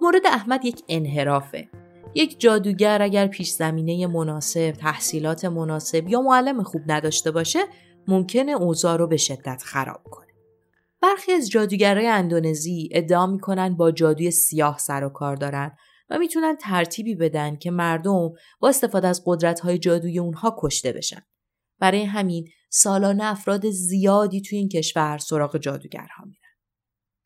مورد 0.00 0.26
احمد 0.26 0.64
یک 0.64 0.82
انحرافه 0.88 1.68
یک 2.14 2.40
جادوگر 2.40 3.02
اگر 3.02 3.26
پیش 3.26 3.50
زمینه 3.50 4.06
مناسب، 4.06 4.70
تحصیلات 4.70 5.44
مناسب 5.44 6.08
یا 6.08 6.20
معلم 6.20 6.62
خوب 6.62 6.82
نداشته 6.86 7.30
باشه 7.30 7.58
ممکنه 8.08 8.52
اوضاع 8.52 8.96
رو 8.96 9.06
به 9.06 9.16
شدت 9.16 9.62
خراب 9.62 10.02
کنه. 10.10 10.25
برخی 11.02 11.32
از 11.32 11.50
جادوگرای 11.50 12.06
اندونزی 12.06 12.88
ادعا 12.92 13.26
می‌کنن 13.26 13.76
با 13.76 13.90
جادوی 13.90 14.30
سیاه 14.30 14.78
سر 14.78 15.04
و 15.04 15.08
کار 15.08 15.36
دارن 15.36 15.76
و 16.10 16.18
می‌تونن 16.18 16.56
ترتیبی 16.56 17.14
بدن 17.14 17.56
که 17.56 17.70
مردم 17.70 18.30
با 18.60 18.68
استفاده 18.68 19.08
از 19.08 19.22
قدرت‌های 19.26 19.78
جادویی 19.78 20.18
اونها 20.18 20.56
کشته 20.58 20.92
بشن. 20.92 21.20
برای 21.80 22.04
همین 22.04 22.48
سالانه 22.70 23.24
افراد 23.24 23.70
زیادی 23.70 24.40
توی 24.40 24.58
این 24.58 24.68
کشور 24.68 25.18
سراغ 25.18 25.56
جادوگرها 25.58 26.24
میرن. 26.24 26.40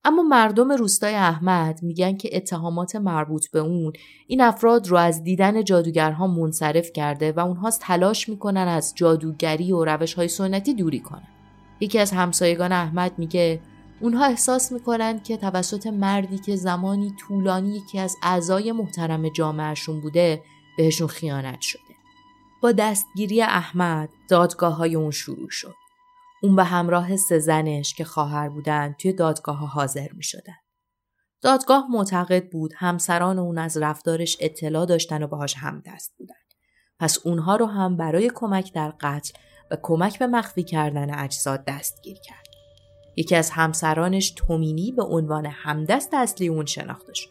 اما 0.05 0.23
مردم 0.23 0.73
روستای 0.73 1.15
احمد 1.15 1.83
میگن 1.83 2.17
که 2.17 2.37
اتهامات 2.37 2.97
مربوط 2.97 3.51
به 3.53 3.59
اون 3.59 3.93
این 4.27 4.41
افراد 4.41 4.89
رو 4.89 4.97
از 4.97 5.23
دیدن 5.23 5.65
جادوگرها 5.65 6.27
منصرف 6.27 6.93
کرده 6.93 7.33
و 7.33 7.41
اونها 7.41 7.71
تلاش 7.71 8.29
می‌کنن 8.29 8.69
از 8.69 8.93
جادوگری 8.97 9.73
و 9.73 9.85
روش 9.85 10.15
های 10.15 10.29
سنتی 10.29 10.75
دوری 10.75 11.01
کنن. 11.01 11.40
یکی 11.81 11.99
از 11.99 12.13
همسایگان 12.13 12.73
احمد 12.73 13.19
میگه 13.19 13.61
اونها 14.01 14.25
احساس 14.25 14.73
می‌کنن 14.73 15.21
که 15.21 15.37
توسط 15.37 15.87
مردی 15.87 16.39
که 16.39 16.57
زمانی 16.57 17.15
طولانی 17.21 17.77
یکی 17.77 17.99
از 17.99 18.17
اعضای 18.23 18.73
محترم 18.73 19.29
جامعهشون 19.29 20.01
بوده 20.01 20.43
بهشون 20.77 21.09
خیانت 21.09 21.61
شده. 21.61 21.83
با 22.63 22.73
دستگیری 22.73 23.43
احمد 23.43 24.09
دادگاه 24.29 24.77
های 24.77 24.95
اون 24.95 25.11
شروع 25.11 25.51
شد. 25.51 25.75
اون 26.43 26.57
به 26.57 26.65
همراه 26.65 27.17
سه 27.17 27.39
زنش 27.39 27.95
که 27.95 28.05
خواهر 28.05 28.49
بودن 28.49 28.95
توی 28.99 29.13
دادگاه 29.13 29.57
ها 29.57 29.67
حاضر 29.67 30.09
می 30.13 30.23
شدن. 30.23 30.57
دادگاه 31.43 31.87
معتقد 31.91 32.51
بود 32.51 32.73
همسران 32.77 33.39
اون 33.39 33.59
از 33.59 33.77
رفتارش 33.77 34.37
اطلاع 34.41 34.87
داشتن 34.87 35.23
و 35.23 35.27
باهاش 35.27 35.55
همدست 35.57 36.15
بودن. 36.19 36.35
پس 36.99 37.19
اونها 37.27 37.57
رو 37.57 37.67
هم 37.67 37.97
برای 37.97 38.31
کمک 38.35 38.73
در 38.73 38.95
قتل 39.01 39.33
و 39.71 39.77
کمک 39.83 40.19
به 40.19 40.27
مخفی 40.27 40.63
کردن 40.63 41.19
اجساد 41.19 41.65
دستگیر 41.65 42.19
کرد. 42.19 42.47
یکی 43.17 43.37
از 43.37 43.51
همسرانش 43.51 44.31
تومینی 44.31 44.93
به 44.93 45.03
عنوان 45.03 45.47
همدست 45.47 46.15
اصلی 46.15 46.49
اون 46.49 46.67
شناخته 46.67 47.15
شد. 47.15 47.31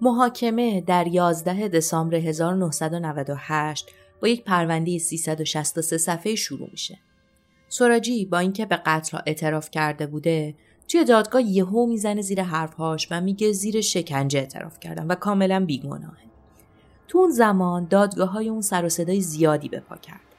محاکمه 0.00 0.80
در 0.80 1.06
11 1.06 1.68
دسامبر 1.68 2.16
1998 2.16 3.90
با 4.22 4.28
یک 4.28 4.44
پرونده 4.44 4.98
363 4.98 5.98
صفحه 5.98 6.34
شروع 6.34 6.68
میشه. 6.70 6.98
سوراجی 7.68 8.24
با 8.24 8.38
اینکه 8.38 8.66
به 8.66 8.76
قتل 8.76 9.18
اعتراف 9.26 9.70
کرده 9.70 10.06
بوده 10.06 10.54
توی 10.88 11.04
دادگاه 11.04 11.42
یهو 11.42 11.86
می‌زنه 11.86 12.22
زیر 12.22 12.42
حرفهاش 12.42 13.08
و 13.10 13.20
میگه 13.20 13.52
زیر 13.52 13.80
شکنجه 13.80 14.38
اعتراف 14.38 14.80
کردم 14.80 15.08
و 15.08 15.14
کاملا 15.14 15.64
بیگناهه. 15.64 16.30
تو 17.08 17.18
اون 17.18 17.30
زمان 17.30 17.86
دادگاه 17.90 18.30
های 18.30 18.48
اون 18.48 18.60
سر 18.60 18.84
و 18.84 18.88
صدای 18.88 19.20
زیادی 19.20 19.68
به 19.68 19.80
پا 19.80 19.96
کرد. 19.96 20.29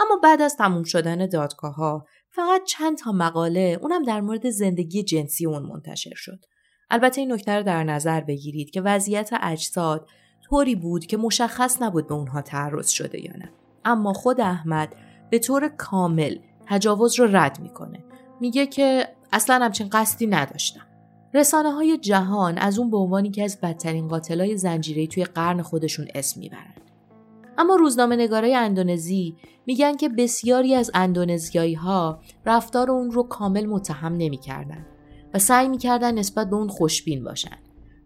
اما 0.00 0.20
بعد 0.22 0.42
از 0.42 0.56
تموم 0.56 0.82
شدن 0.82 1.26
دادگاه 1.26 1.74
ها 1.74 2.06
فقط 2.30 2.62
چند 2.64 2.98
تا 2.98 3.12
مقاله 3.12 3.78
اونم 3.82 4.02
در 4.02 4.20
مورد 4.20 4.50
زندگی 4.50 5.02
جنسی 5.02 5.46
اون 5.46 5.62
منتشر 5.62 6.14
شد. 6.14 6.38
البته 6.90 7.20
این 7.20 7.32
نکته 7.32 7.56
رو 7.56 7.62
در 7.62 7.84
نظر 7.84 8.20
بگیرید 8.20 8.70
که 8.70 8.80
وضعیت 8.80 9.30
اجساد 9.42 10.08
طوری 10.44 10.74
بود 10.74 11.06
که 11.06 11.16
مشخص 11.16 11.82
نبود 11.82 12.08
به 12.08 12.14
اونها 12.14 12.42
تعرض 12.42 12.88
شده 12.88 13.24
یا 13.24 13.32
نه. 13.38 13.52
اما 13.84 14.12
خود 14.12 14.40
احمد 14.40 14.94
به 15.30 15.38
طور 15.38 15.68
کامل 15.68 16.36
تجاوز 16.66 17.20
رو 17.20 17.36
رد 17.36 17.60
می‌کنه. 17.60 18.04
میگه 18.40 18.66
که 18.66 19.08
اصلا 19.32 19.64
همچین 19.64 19.88
قصدی 19.92 20.26
نداشتم. 20.26 20.86
رسانه 21.34 21.70
های 21.70 21.98
جهان 21.98 22.58
از 22.58 22.78
اون 22.78 22.90
به 22.90 22.96
عنوان 22.96 23.30
که 23.30 23.44
از 23.44 23.60
بدترین 23.60 24.08
قاتلای 24.08 24.56
زنجیره 24.56 25.06
توی 25.06 25.24
قرن 25.24 25.62
خودشون 25.62 26.08
اسم 26.14 26.40
می‌برن. 26.40 26.74
اما 27.58 27.76
روزنامه 27.76 28.16
نگارای 28.16 28.54
اندونزی 28.54 29.36
میگن 29.66 29.96
که 29.96 30.08
بسیاری 30.08 30.74
از 30.74 30.90
اندونزیایی 30.94 31.74
ها 31.74 32.20
رفتار 32.46 32.90
اون 32.90 33.10
رو 33.10 33.22
کامل 33.22 33.66
متهم 33.66 34.12
نمی‌کردن 34.12 34.86
و 35.34 35.38
سعی 35.38 35.68
می‌کردن 35.68 36.18
نسبت 36.18 36.50
به 36.50 36.56
اون 36.56 36.68
خوشبین 36.68 37.24
باشن 37.24 37.56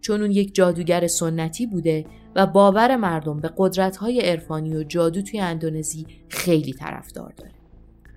چون 0.01 0.21
اون 0.21 0.31
یک 0.31 0.55
جادوگر 0.55 1.07
سنتی 1.07 1.67
بوده 1.67 2.05
و 2.35 2.47
باور 2.47 2.95
مردم 2.95 3.39
به 3.39 3.51
قدرت‌های 3.57 4.19
عرفانی 4.19 4.75
و 4.75 4.83
جادو 4.83 5.21
توی 5.21 5.39
اندونزی 5.39 6.07
خیلی 6.29 6.73
طرفدار 6.73 7.33
داره. 7.37 7.51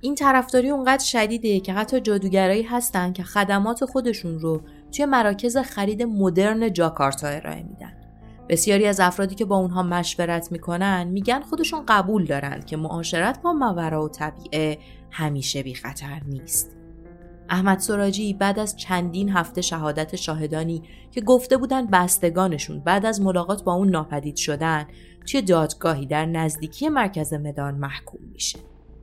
این 0.00 0.14
طرفداری 0.14 0.70
اونقدر 0.70 1.04
شدیده 1.04 1.60
که 1.60 1.72
حتی 1.72 2.00
جادوگرایی 2.00 2.62
هستن 2.62 3.12
که 3.12 3.22
خدمات 3.22 3.84
خودشون 3.84 4.38
رو 4.38 4.60
توی 4.92 5.06
مراکز 5.06 5.56
خرید 5.56 6.02
مدرن 6.02 6.72
جاکارتا 6.72 7.28
ارائه 7.28 7.62
میدن. 7.62 8.03
بسیاری 8.48 8.86
از 8.86 9.00
افرادی 9.00 9.34
که 9.34 9.44
با 9.44 9.56
اونها 9.56 9.82
مشورت 9.82 10.52
می‌کنن 10.52 11.04
میگن 11.04 11.40
خودشون 11.40 11.84
قبول 11.88 12.24
دارن 12.24 12.60
که 12.60 12.76
معاشرت 12.76 13.42
با 13.42 13.52
مورا 13.52 14.04
و 14.04 14.08
طبیعه 14.08 14.78
همیشه 15.10 15.62
بی 15.62 15.74
خطر 15.74 16.20
نیست. 16.26 16.76
احمد 17.48 17.78
سراجی 17.78 18.34
بعد 18.34 18.58
از 18.58 18.76
چندین 18.76 19.28
هفته 19.28 19.60
شهادت 19.60 20.16
شاهدانی 20.16 20.82
که 21.10 21.20
گفته 21.20 21.56
بودن 21.56 21.86
بستگانشون 21.86 22.80
بعد 22.80 23.06
از 23.06 23.20
ملاقات 23.20 23.64
با 23.64 23.74
اون 23.74 23.88
ناپدید 23.88 24.36
شدن 24.36 24.86
توی 25.26 25.42
دادگاهی 25.42 26.06
در 26.06 26.26
نزدیکی 26.26 26.88
مرکز 26.88 27.34
مدان 27.34 27.74
محکوم 27.74 28.20
میشه. 28.32 28.58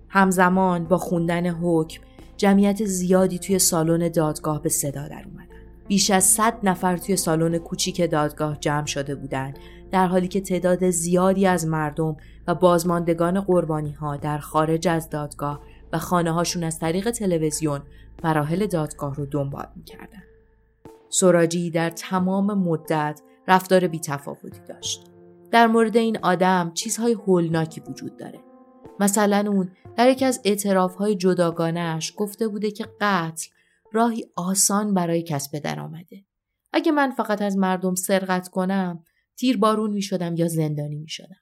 همزمان 0.09 0.85
با 0.85 0.97
خوندن 0.97 1.47
حکم 1.47 2.01
جمعیت 2.37 2.85
زیادی 2.85 3.39
توی 3.39 3.59
سالن 3.59 4.09
دادگاه 4.09 4.61
به 4.61 4.69
صدا 4.69 5.07
در 5.07 5.25
اومدن. 5.25 5.50
بیش 5.87 6.11
از 6.11 6.23
100 6.23 6.57
نفر 6.63 6.97
توی 6.97 7.15
سالن 7.15 7.57
کوچیک 7.57 8.11
دادگاه 8.11 8.59
جمع 8.59 8.85
شده 8.85 9.15
بودند 9.15 9.59
در 9.91 10.07
حالی 10.07 10.27
که 10.27 10.41
تعداد 10.41 10.89
زیادی 10.89 11.47
از 11.47 11.67
مردم 11.67 12.17
و 12.47 12.55
بازماندگان 12.55 13.41
قربانی 13.41 13.91
ها 13.91 14.17
در 14.17 14.37
خارج 14.37 14.87
از 14.87 15.09
دادگاه 15.09 15.61
و 15.93 15.97
خانه 15.97 16.31
هاشون 16.31 16.63
از 16.63 16.79
طریق 16.79 17.11
تلویزیون 17.11 17.81
مراحل 18.23 18.65
دادگاه 18.65 19.15
رو 19.15 19.25
دنبال 19.25 19.67
می‌کردن. 19.75 20.23
سراجی 21.09 21.69
در 21.69 21.89
تمام 21.89 22.53
مدت 22.53 23.21
رفتار 23.47 23.87
بیتفاوتی 23.87 24.61
داشت. 24.67 25.03
در 25.51 25.67
مورد 25.67 25.97
این 25.97 26.17
آدم 26.21 26.71
چیزهای 26.73 27.13
هولناکی 27.13 27.81
وجود 27.81 28.17
داره. 28.17 28.39
مثلا 28.99 29.43
اون 29.47 29.71
در 29.97 30.09
یکی 30.09 30.25
از 30.25 30.41
اعترافهای 30.45 31.15
جداگانش 31.15 32.13
گفته 32.17 32.47
بوده 32.47 32.71
که 32.71 32.85
قتل 33.01 33.47
راهی 33.91 34.25
آسان 34.35 34.93
برای 34.93 35.23
کسب 35.23 35.59
درآمده. 35.59 36.25
اگه 36.73 36.91
من 36.91 37.11
فقط 37.11 37.41
از 37.41 37.57
مردم 37.57 37.95
سرقت 37.95 38.47
کنم 38.47 39.03
تیر 39.37 39.57
بارون 39.57 39.91
می 39.91 40.01
شدم 40.01 40.35
یا 40.35 40.47
زندانی 40.47 40.99
می 40.99 41.09
شدم. 41.09 41.41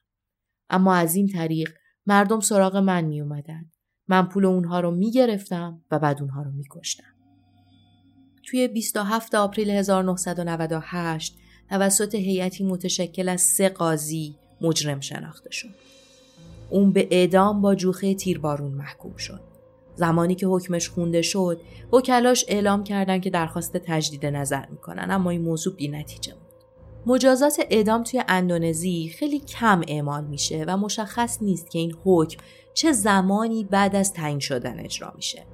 اما 0.70 0.94
از 0.94 1.14
این 1.14 1.28
طریق 1.28 1.72
مردم 2.06 2.40
سراغ 2.40 2.76
من 2.76 3.04
می 3.04 3.20
اومدن. 3.20 3.70
من 4.08 4.28
پول 4.28 4.44
اونها 4.44 4.80
رو 4.80 4.90
می 4.90 5.10
گرفتم 5.10 5.84
و 5.90 5.98
بعد 5.98 6.20
اونها 6.20 6.42
رو 6.42 6.50
می 6.50 6.64
کشتم. 6.70 7.14
توی 8.42 8.68
27 8.68 9.34
آپریل 9.34 9.70
1998 9.70 11.36
توسط 11.68 12.14
هیئتی 12.14 12.64
متشکل 12.64 13.28
از 13.28 13.40
سه 13.40 13.68
قاضی 13.68 14.36
مجرم 14.60 15.00
شناخته 15.00 15.50
شد. 15.50 15.74
اون 16.70 16.92
به 16.92 17.08
اعدام 17.10 17.62
با 17.62 17.74
جوخه 17.74 18.14
تیربارون 18.14 18.72
محکوم 18.72 19.16
شد. 19.16 19.49
زمانی 20.00 20.34
که 20.34 20.46
حکمش 20.46 20.88
خونده 20.88 21.22
شد 21.22 21.60
وکلاش 21.92 22.44
اعلام 22.48 22.84
کردند 22.84 23.22
که 23.22 23.30
درخواست 23.30 23.76
تجدید 23.76 24.26
نظر 24.26 24.66
می‌کنن 24.66 25.06
اما 25.10 25.30
این 25.30 25.42
موضوع 25.42 25.74
بی 25.74 25.88
نتیجه 25.88 26.32
بود. 26.32 26.42
مجازات 27.06 27.60
اعدام 27.70 28.02
توی 28.02 28.22
اندونزی 28.28 29.14
خیلی 29.18 29.40
کم 29.40 29.80
اعمال 29.88 30.24
میشه 30.24 30.64
و 30.68 30.76
مشخص 30.76 31.42
نیست 31.42 31.70
که 31.70 31.78
این 31.78 31.96
حکم 32.04 32.40
چه 32.74 32.92
زمانی 32.92 33.64
بعد 33.64 33.96
از 33.96 34.12
تعیین 34.12 34.38
شدن 34.38 34.80
اجرا 34.80 35.12
میشه. 35.16 35.46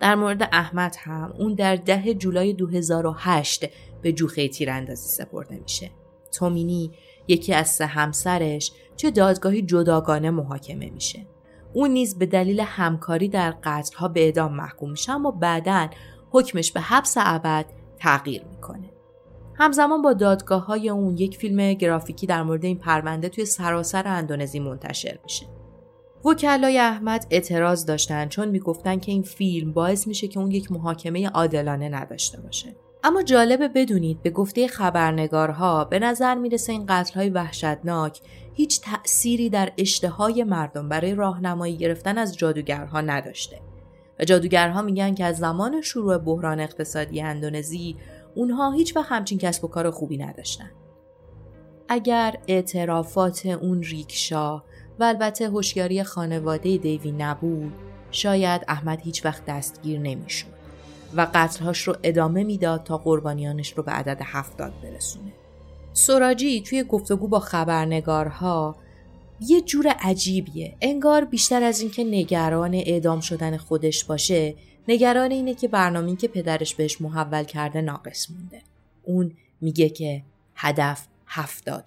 در 0.00 0.14
مورد 0.14 0.48
احمد 0.52 0.96
هم 0.98 1.34
اون 1.38 1.54
در 1.54 1.76
ده 1.76 2.14
جولای 2.14 2.52
2008 2.52 3.64
به 4.02 4.12
جوخه 4.12 4.48
تیراندازی 4.48 5.08
سپرده 5.08 5.56
میشه. 5.56 5.90
تومینی 6.32 6.90
یکی 7.28 7.54
از 7.54 7.68
سه 7.68 7.86
همسرش 7.86 8.72
توی 8.98 9.10
دادگاهی 9.10 9.62
جداگانه 9.62 10.30
محاکمه 10.30 10.90
میشه. 10.90 11.26
اون 11.74 11.90
نیز 11.90 12.18
به 12.18 12.26
دلیل 12.26 12.60
همکاری 12.60 13.28
در 13.28 13.50
قتلها 13.50 14.08
به 14.08 14.24
اعدام 14.24 14.54
محکوم 14.54 14.90
میشه 14.90 15.12
اما 15.12 15.30
بعدا 15.30 15.88
حکمش 16.30 16.72
به 16.72 16.80
حبس 16.80 17.14
ابد 17.18 17.66
تغییر 17.98 18.44
می‌کنه. 18.44 18.90
همزمان 19.54 20.02
با 20.02 20.12
دادگاه 20.12 20.66
های 20.66 20.88
اون 20.88 21.16
یک 21.16 21.36
فیلم 21.36 21.72
گرافیکی 21.72 22.26
در 22.26 22.42
مورد 22.42 22.64
این 22.64 22.78
پرونده 22.78 23.28
توی 23.28 23.44
سراسر 23.44 24.08
اندونزی 24.08 24.60
منتشر 24.60 25.18
میشه. 25.24 25.46
وکلای 26.24 26.78
احمد 26.78 27.26
اعتراض 27.30 27.86
داشتن 27.86 28.28
چون 28.28 28.48
می‌گفتن 28.48 28.98
که 28.98 29.12
این 29.12 29.22
فیلم 29.22 29.72
باعث 29.72 30.06
میشه 30.06 30.28
که 30.28 30.40
اون 30.40 30.50
یک 30.50 30.72
محاکمه 30.72 31.28
عادلانه 31.28 31.88
نداشته 31.88 32.40
باشه. 32.40 32.76
اما 33.06 33.22
جالبه 33.22 33.68
بدونید 33.68 34.22
به 34.22 34.30
گفته 34.30 34.68
خبرنگارها 34.68 35.84
به 35.84 35.98
نظر 35.98 36.34
می‌رسه 36.34 36.72
این 36.72 36.84
قتلهای 36.88 37.30
وحشتناک 37.30 38.20
هیچ 38.54 38.80
تأثیری 38.80 39.50
در 39.50 39.72
اشتهای 39.78 40.44
مردم 40.44 40.88
برای 40.88 41.14
راهنمایی 41.14 41.76
گرفتن 41.76 42.18
از 42.18 42.36
جادوگرها 42.36 43.00
نداشته 43.00 43.60
و 44.20 44.24
جادوگرها 44.24 44.82
میگن 44.82 45.14
که 45.14 45.24
از 45.24 45.38
زمان 45.38 45.80
شروع 45.80 46.18
بحران 46.18 46.60
اقتصادی 46.60 47.20
اندونزی 47.20 47.96
اونها 48.34 48.72
هیچ 48.72 48.96
وقت 48.96 49.12
همچین 49.12 49.38
کسب 49.38 49.64
و 49.64 49.68
کار 49.68 49.90
خوبی 49.90 50.18
نداشتن. 50.18 50.70
اگر 51.88 52.36
اعترافات 52.48 53.46
اون 53.46 53.82
ریکشا 53.82 54.56
و 54.98 55.04
البته 55.04 55.48
هوشیاری 55.48 56.02
خانواده 56.02 56.76
دیوی 56.76 57.12
نبود 57.12 57.72
شاید 58.10 58.64
احمد 58.68 59.00
هیچ 59.00 59.24
وقت 59.24 59.44
دستگیر 59.44 60.00
نمی‌شد 60.00 60.53
و 61.16 61.26
قتلهاش 61.34 61.82
رو 61.88 61.96
ادامه 62.02 62.44
می‌داد 62.44 62.84
تا 62.84 62.98
قربانیانش 62.98 63.72
رو 63.72 63.82
به 63.82 63.92
عدد 63.92 64.20
هفتاد 64.24 64.72
برسونه. 64.82 65.32
سوراجی 65.92 66.60
توی 66.60 66.84
گفتگو 66.84 67.28
با 67.28 67.40
خبرنگارها 67.40 68.76
یه 69.40 69.60
جور 69.60 69.88
عجیبیه 69.88 70.76
انگار 70.80 71.24
بیشتر 71.24 71.62
از 71.62 71.80
اینکه 71.80 72.04
نگران 72.04 72.74
اعدام 72.74 73.20
شدن 73.20 73.56
خودش 73.56 74.04
باشه 74.04 74.54
نگران 74.88 75.30
اینه 75.30 75.54
که 75.54 75.68
برنامه‌ای 75.68 76.16
که 76.16 76.28
پدرش 76.28 76.74
بهش 76.74 77.00
محول 77.00 77.44
کرده 77.44 77.80
ناقص 77.80 78.30
مونده 78.30 78.62
اون 79.02 79.32
میگه 79.60 79.88
که 79.88 80.22
هدف 80.56 81.06
هفتاد 81.26 81.84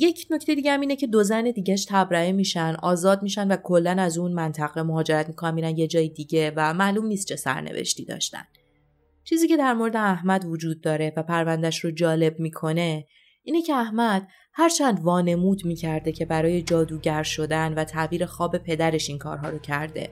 یک 0.00 0.26
نکته 0.30 0.54
دیگه 0.54 0.72
هم 0.72 0.80
اینه 0.80 0.96
که 0.96 1.06
دو 1.06 1.22
زن 1.22 1.50
دیگهش 1.50 1.86
تبرئه 1.88 2.32
میشن 2.32 2.76
آزاد 2.82 3.22
میشن 3.22 3.48
و 3.48 3.56
کلا 3.56 3.90
از 3.90 4.18
اون 4.18 4.32
منطقه 4.32 4.82
مهاجرت 4.82 5.28
می‌کنن 5.28 5.54
میرن 5.54 5.76
یه 5.76 5.86
جای 5.86 6.08
دیگه 6.08 6.52
و 6.56 6.74
معلوم 6.74 7.06
نیست 7.06 7.28
چه 7.28 7.36
سرنوشتی 7.36 8.04
داشتن. 8.04 8.44
چیزی 9.24 9.48
که 9.48 9.56
در 9.56 9.74
مورد 9.74 9.96
احمد 9.96 10.44
وجود 10.44 10.80
داره 10.80 11.12
و 11.16 11.22
پروندش 11.22 11.84
رو 11.84 11.90
جالب 11.90 12.40
می‌کنه 12.40 13.06
اینه 13.42 13.62
که 13.62 13.74
احمد 13.74 14.28
هرچند 14.52 15.00
وانمود 15.00 15.64
می‌کرده 15.64 16.12
که 16.12 16.24
برای 16.24 16.62
جادوگر 16.62 17.22
شدن 17.22 17.74
و 17.74 17.84
تعبیر 17.84 18.26
خواب 18.26 18.58
پدرش 18.58 19.08
این 19.08 19.18
کارها 19.18 19.48
رو 19.48 19.58
کرده 19.58 20.10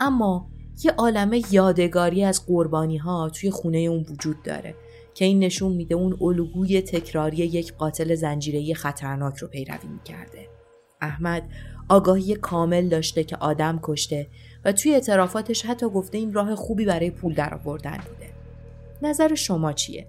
اما 0.00 0.50
یه 0.84 0.90
عالمه 0.92 1.42
یادگاری 1.50 2.24
از 2.24 2.46
قربانی 2.46 2.96
ها 2.96 3.30
توی 3.30 3.50
خونه 3.50 3.78
اون 3.78 4.06
وجود 4.10 4.42
داره. 4.42 4.74
که 5.14 5.24
این 5.24 5.38
نشون 5.38 5.72
میده 5.72 5.94
اون 5.94 6.18
الگوی 6.20 6.82
تکراری 6.82 7.36
یک 7.36 7.74
قاتل 7.74 8.14
زنجیره‌ای 8.14 8.74
خطرناک 8.74 9.36
رو 9.36 9.48
پیروی 9.48 9.88
می‌کرده. 9.88 10.48
احمد 11.00 11.42
آگاهی 11.88 12.34
کامل 12.34 12.88
داشته 12.88 13.24
که 13.24 13.36
آدم 13.36 13.80
کشته 13.82 14.26
و 14.64 14.72
توی 14.72 14.94
اعترافاتش 14.94 15.66
حتی 15.66 15.86
گفته 15.86 16.18
این 16.18 16.32
راه 16.32 16.54
خوبی 16.54 16.84
برای 16.84 17.10
پول 17.10 17.34
درآوردن 17.34 17.96
بوده. 17.96 18.32
نظر 19.02 19.34
شما 19.34 19.72
چیه؟ 19.72 20.06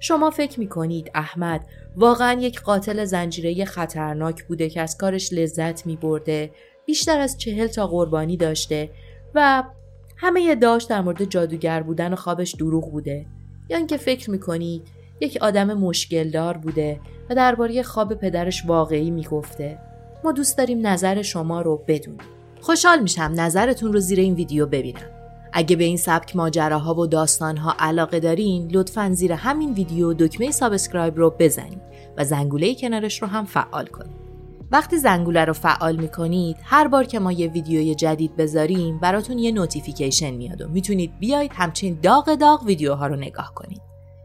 شما 0.00 0.30
فکر 0.30 0.60
می‌کنید 0.60 1.10
احمد 1.14 1.66
واقعا 1.96 2.40
یک 2.40 2.60
قاتل 2.60 3.04
زنجیره 3.04 3.64
خطرناک 3.64 4.44
بوده 4.44 4.68
که 4.68 4.80
از 4.80 4.96
کارش 4.96 5.32
لذت 5.32 5.86
میبرده 5.86 6.50
بیشتر 6.86 7.18
از 7.18 7.38
چهل 7.38 7.66
تا 7.66 7.86
قربانی 7.86 8.36
داشته 8.36 8.90
و 9.34 9.64
همه 10.16 10.54
داشت 10.54 10.88
در 10.88 11.00
مورد 11.00 11.24
جادوگر 11.24 11.82
بودن 11.82 12.12
و 12.12 12.16
خوابش 12.16 12.54
دروغ 12.54 12.90
بوده 12.90 13.26
یا 13.70 13.76
اینکه 13.76 13.96
فکر 13.96 14.30
می‌کنید 14.30 14.82
یک 15.20 15.38
آدم 15.40 15.74
مشکلدار 15.74 16.56
بوده 16.56 17.00
و 17.30 17.34
درباره 17.34 17.82
خواب 17.82 18.14
پدرش 18.14 18.66
واقعی 18.66 19.10
می‌گفته. 19.10 19.78
ما 20.24 20.32
دوست 20.32 20.58
داریم 20.58 20.86
نظر 20.86 21.22
شما 21.22 21.60
رو 21.60 21.82
بدونیم. 21.88 22.20
خوشحال 22.60 23.02
میشم 23.02 23.32
نظرتون 23.34 23.92
رو 23.92 24.00
زیر 24.00 24.20
این 24.20 24.34
ویدیو 24.34 24.66
ببینم. 24.66 25.10
اگه 25.52 25.76
به 25.76 25.84
این 25.84 25.96
سبک 25.96 26.36
ماجراها 26.36 26.94
و 26.94 27.06
داستانها 27.06 27.74
علاقه 27.78 28.20
دارین 28.20 28.70
لطفا 28.72 29.10
زیر 29.12 29.32
همین 29.32 29.72
ویدیو 29.72 30.14
دکمه 30.14 30.50
subscribe 30.50 31.16
رو 31.16 31.34
بزنید 31.38 31.80
و 32.16 32.24
زنگوله 32.24 32.74
کنارش 32.74 33.22
رو 33.22 33.28
هم 33.28 33.44
فعال 33.44 33.86
کنید. 33.86 34.29
وقتی 34.72 34.98
زنگوله 34.98 35.44
رو 35.44 35.52
فعال 35.52 35.96
می‌کنید 35.96 36.56
هر 36.62 36.88
بار 36.88 37.04
که 37.04 37.18
ما 37.18 37.32
یه 37.32 37.46
ویدیوی 37.46 37.94
جدید 37.94 38.36
بذاریم 38.36 38.98
براتون 38.98 39.38
یه 39.38 39.52
notification 39.52 40.30
میاد 40.30 40.62
و 40.62 40.68
می‌تونید 40.68 41.18
بیاید 41.18 41.52
همچین 41.54 41.98
داغ 42.02 42.34
داغ 42.34 42.62
ویدیوها 42.62 43.06
رو 43.06 43.16
نگاه 43.16 43.52
کنید. 43.54 43.82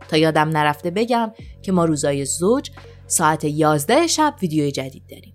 تا 0.09 0.17
یادم 0.17 0.49
نرفته 0.49 0.91
بگم 0.91 1.31
که 1.61 1.71
ما 1.71 1.85
روزای 1.85 2.25
زوج 2.25 2.71
ساعت 3.07 3.43
11 3.43 4.07
شب 4.07 4.33
ویدیو 4.41 4.69
جدید 4.69 5.03
داریم. 5.09 5.33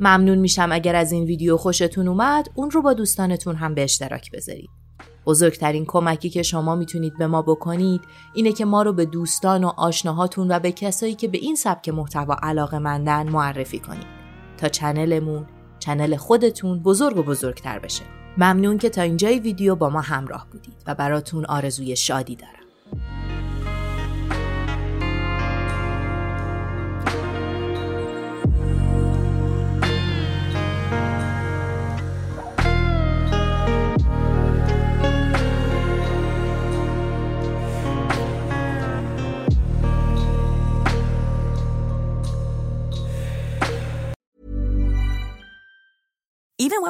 ممنون 0.00 0.38
میشم 0.38 0.68
اگر 0.72 0.96
از 0.96 1.12
این 1.12 1.24
ویدیو 1.24 1.56
خوشتون 1.56 2.08
اومد 2.08 2.48
اون 2.54 2.70
رو 2.70 2.82
با 2.82 2.92
دوستانتون 2.92 3.56
هم 3.56 3.74
به 3.74 3.84
اشتراک 3.84 4.30
بذارید. 4.30 4.70
بزرگترین 5.26 5.84
کمکی 5.84 6.30
که 6.30 6.42
شما 6.42 6.76
می‌تونید 6.76 7.18
به 7.18 7.26
ما 7.26 7.42
بکنید 7.42 8.00
اینه 8.34 8.52
که 8.52 8.64
ما 8.64 8.82
رو 8.82 8.92
به 8.92 9.04
دوستان 9.04 9.64
و 9.64 9.72
آشناهاتون 9.76 10.50
و 10.50 10.58
به 10.58 10.72
کسایی 10.72 11.14
که 11.14 11.28
به 11.28 11.38
این 11.38 11.54
سبک 11.54 11.88
محتوا 11.88 12.36
علاقه 12.42 12.78
مندن 12.78 13.28
معرفی 13.28 13.78
کنید 13.78 14.19
تا 14.60 14.68
چنلمون 14.68 15.46
چنل 15.78 16.16
خودتون 16.16 16.82
بزرگ 16.82 17.16
و 17.16 17.22
بزرگتر 17.22 17.78
بشه. 17.78 18.02
ممنون 18.38 18.78
که 18.78 18.90
تا 18.90 19.02
اینجای 19.02 19.38
ویدیو 19.38 19.74
با 19.74 19.90
ما 19.90 20.00
همراه 20.00 20.46
بودید 20.52 20.82
و 20.86 20.94
براتون 20.94 21.44
آرزوی 21.44 21.96
شادی 21.96 22.36
دارم. 22.36 22.59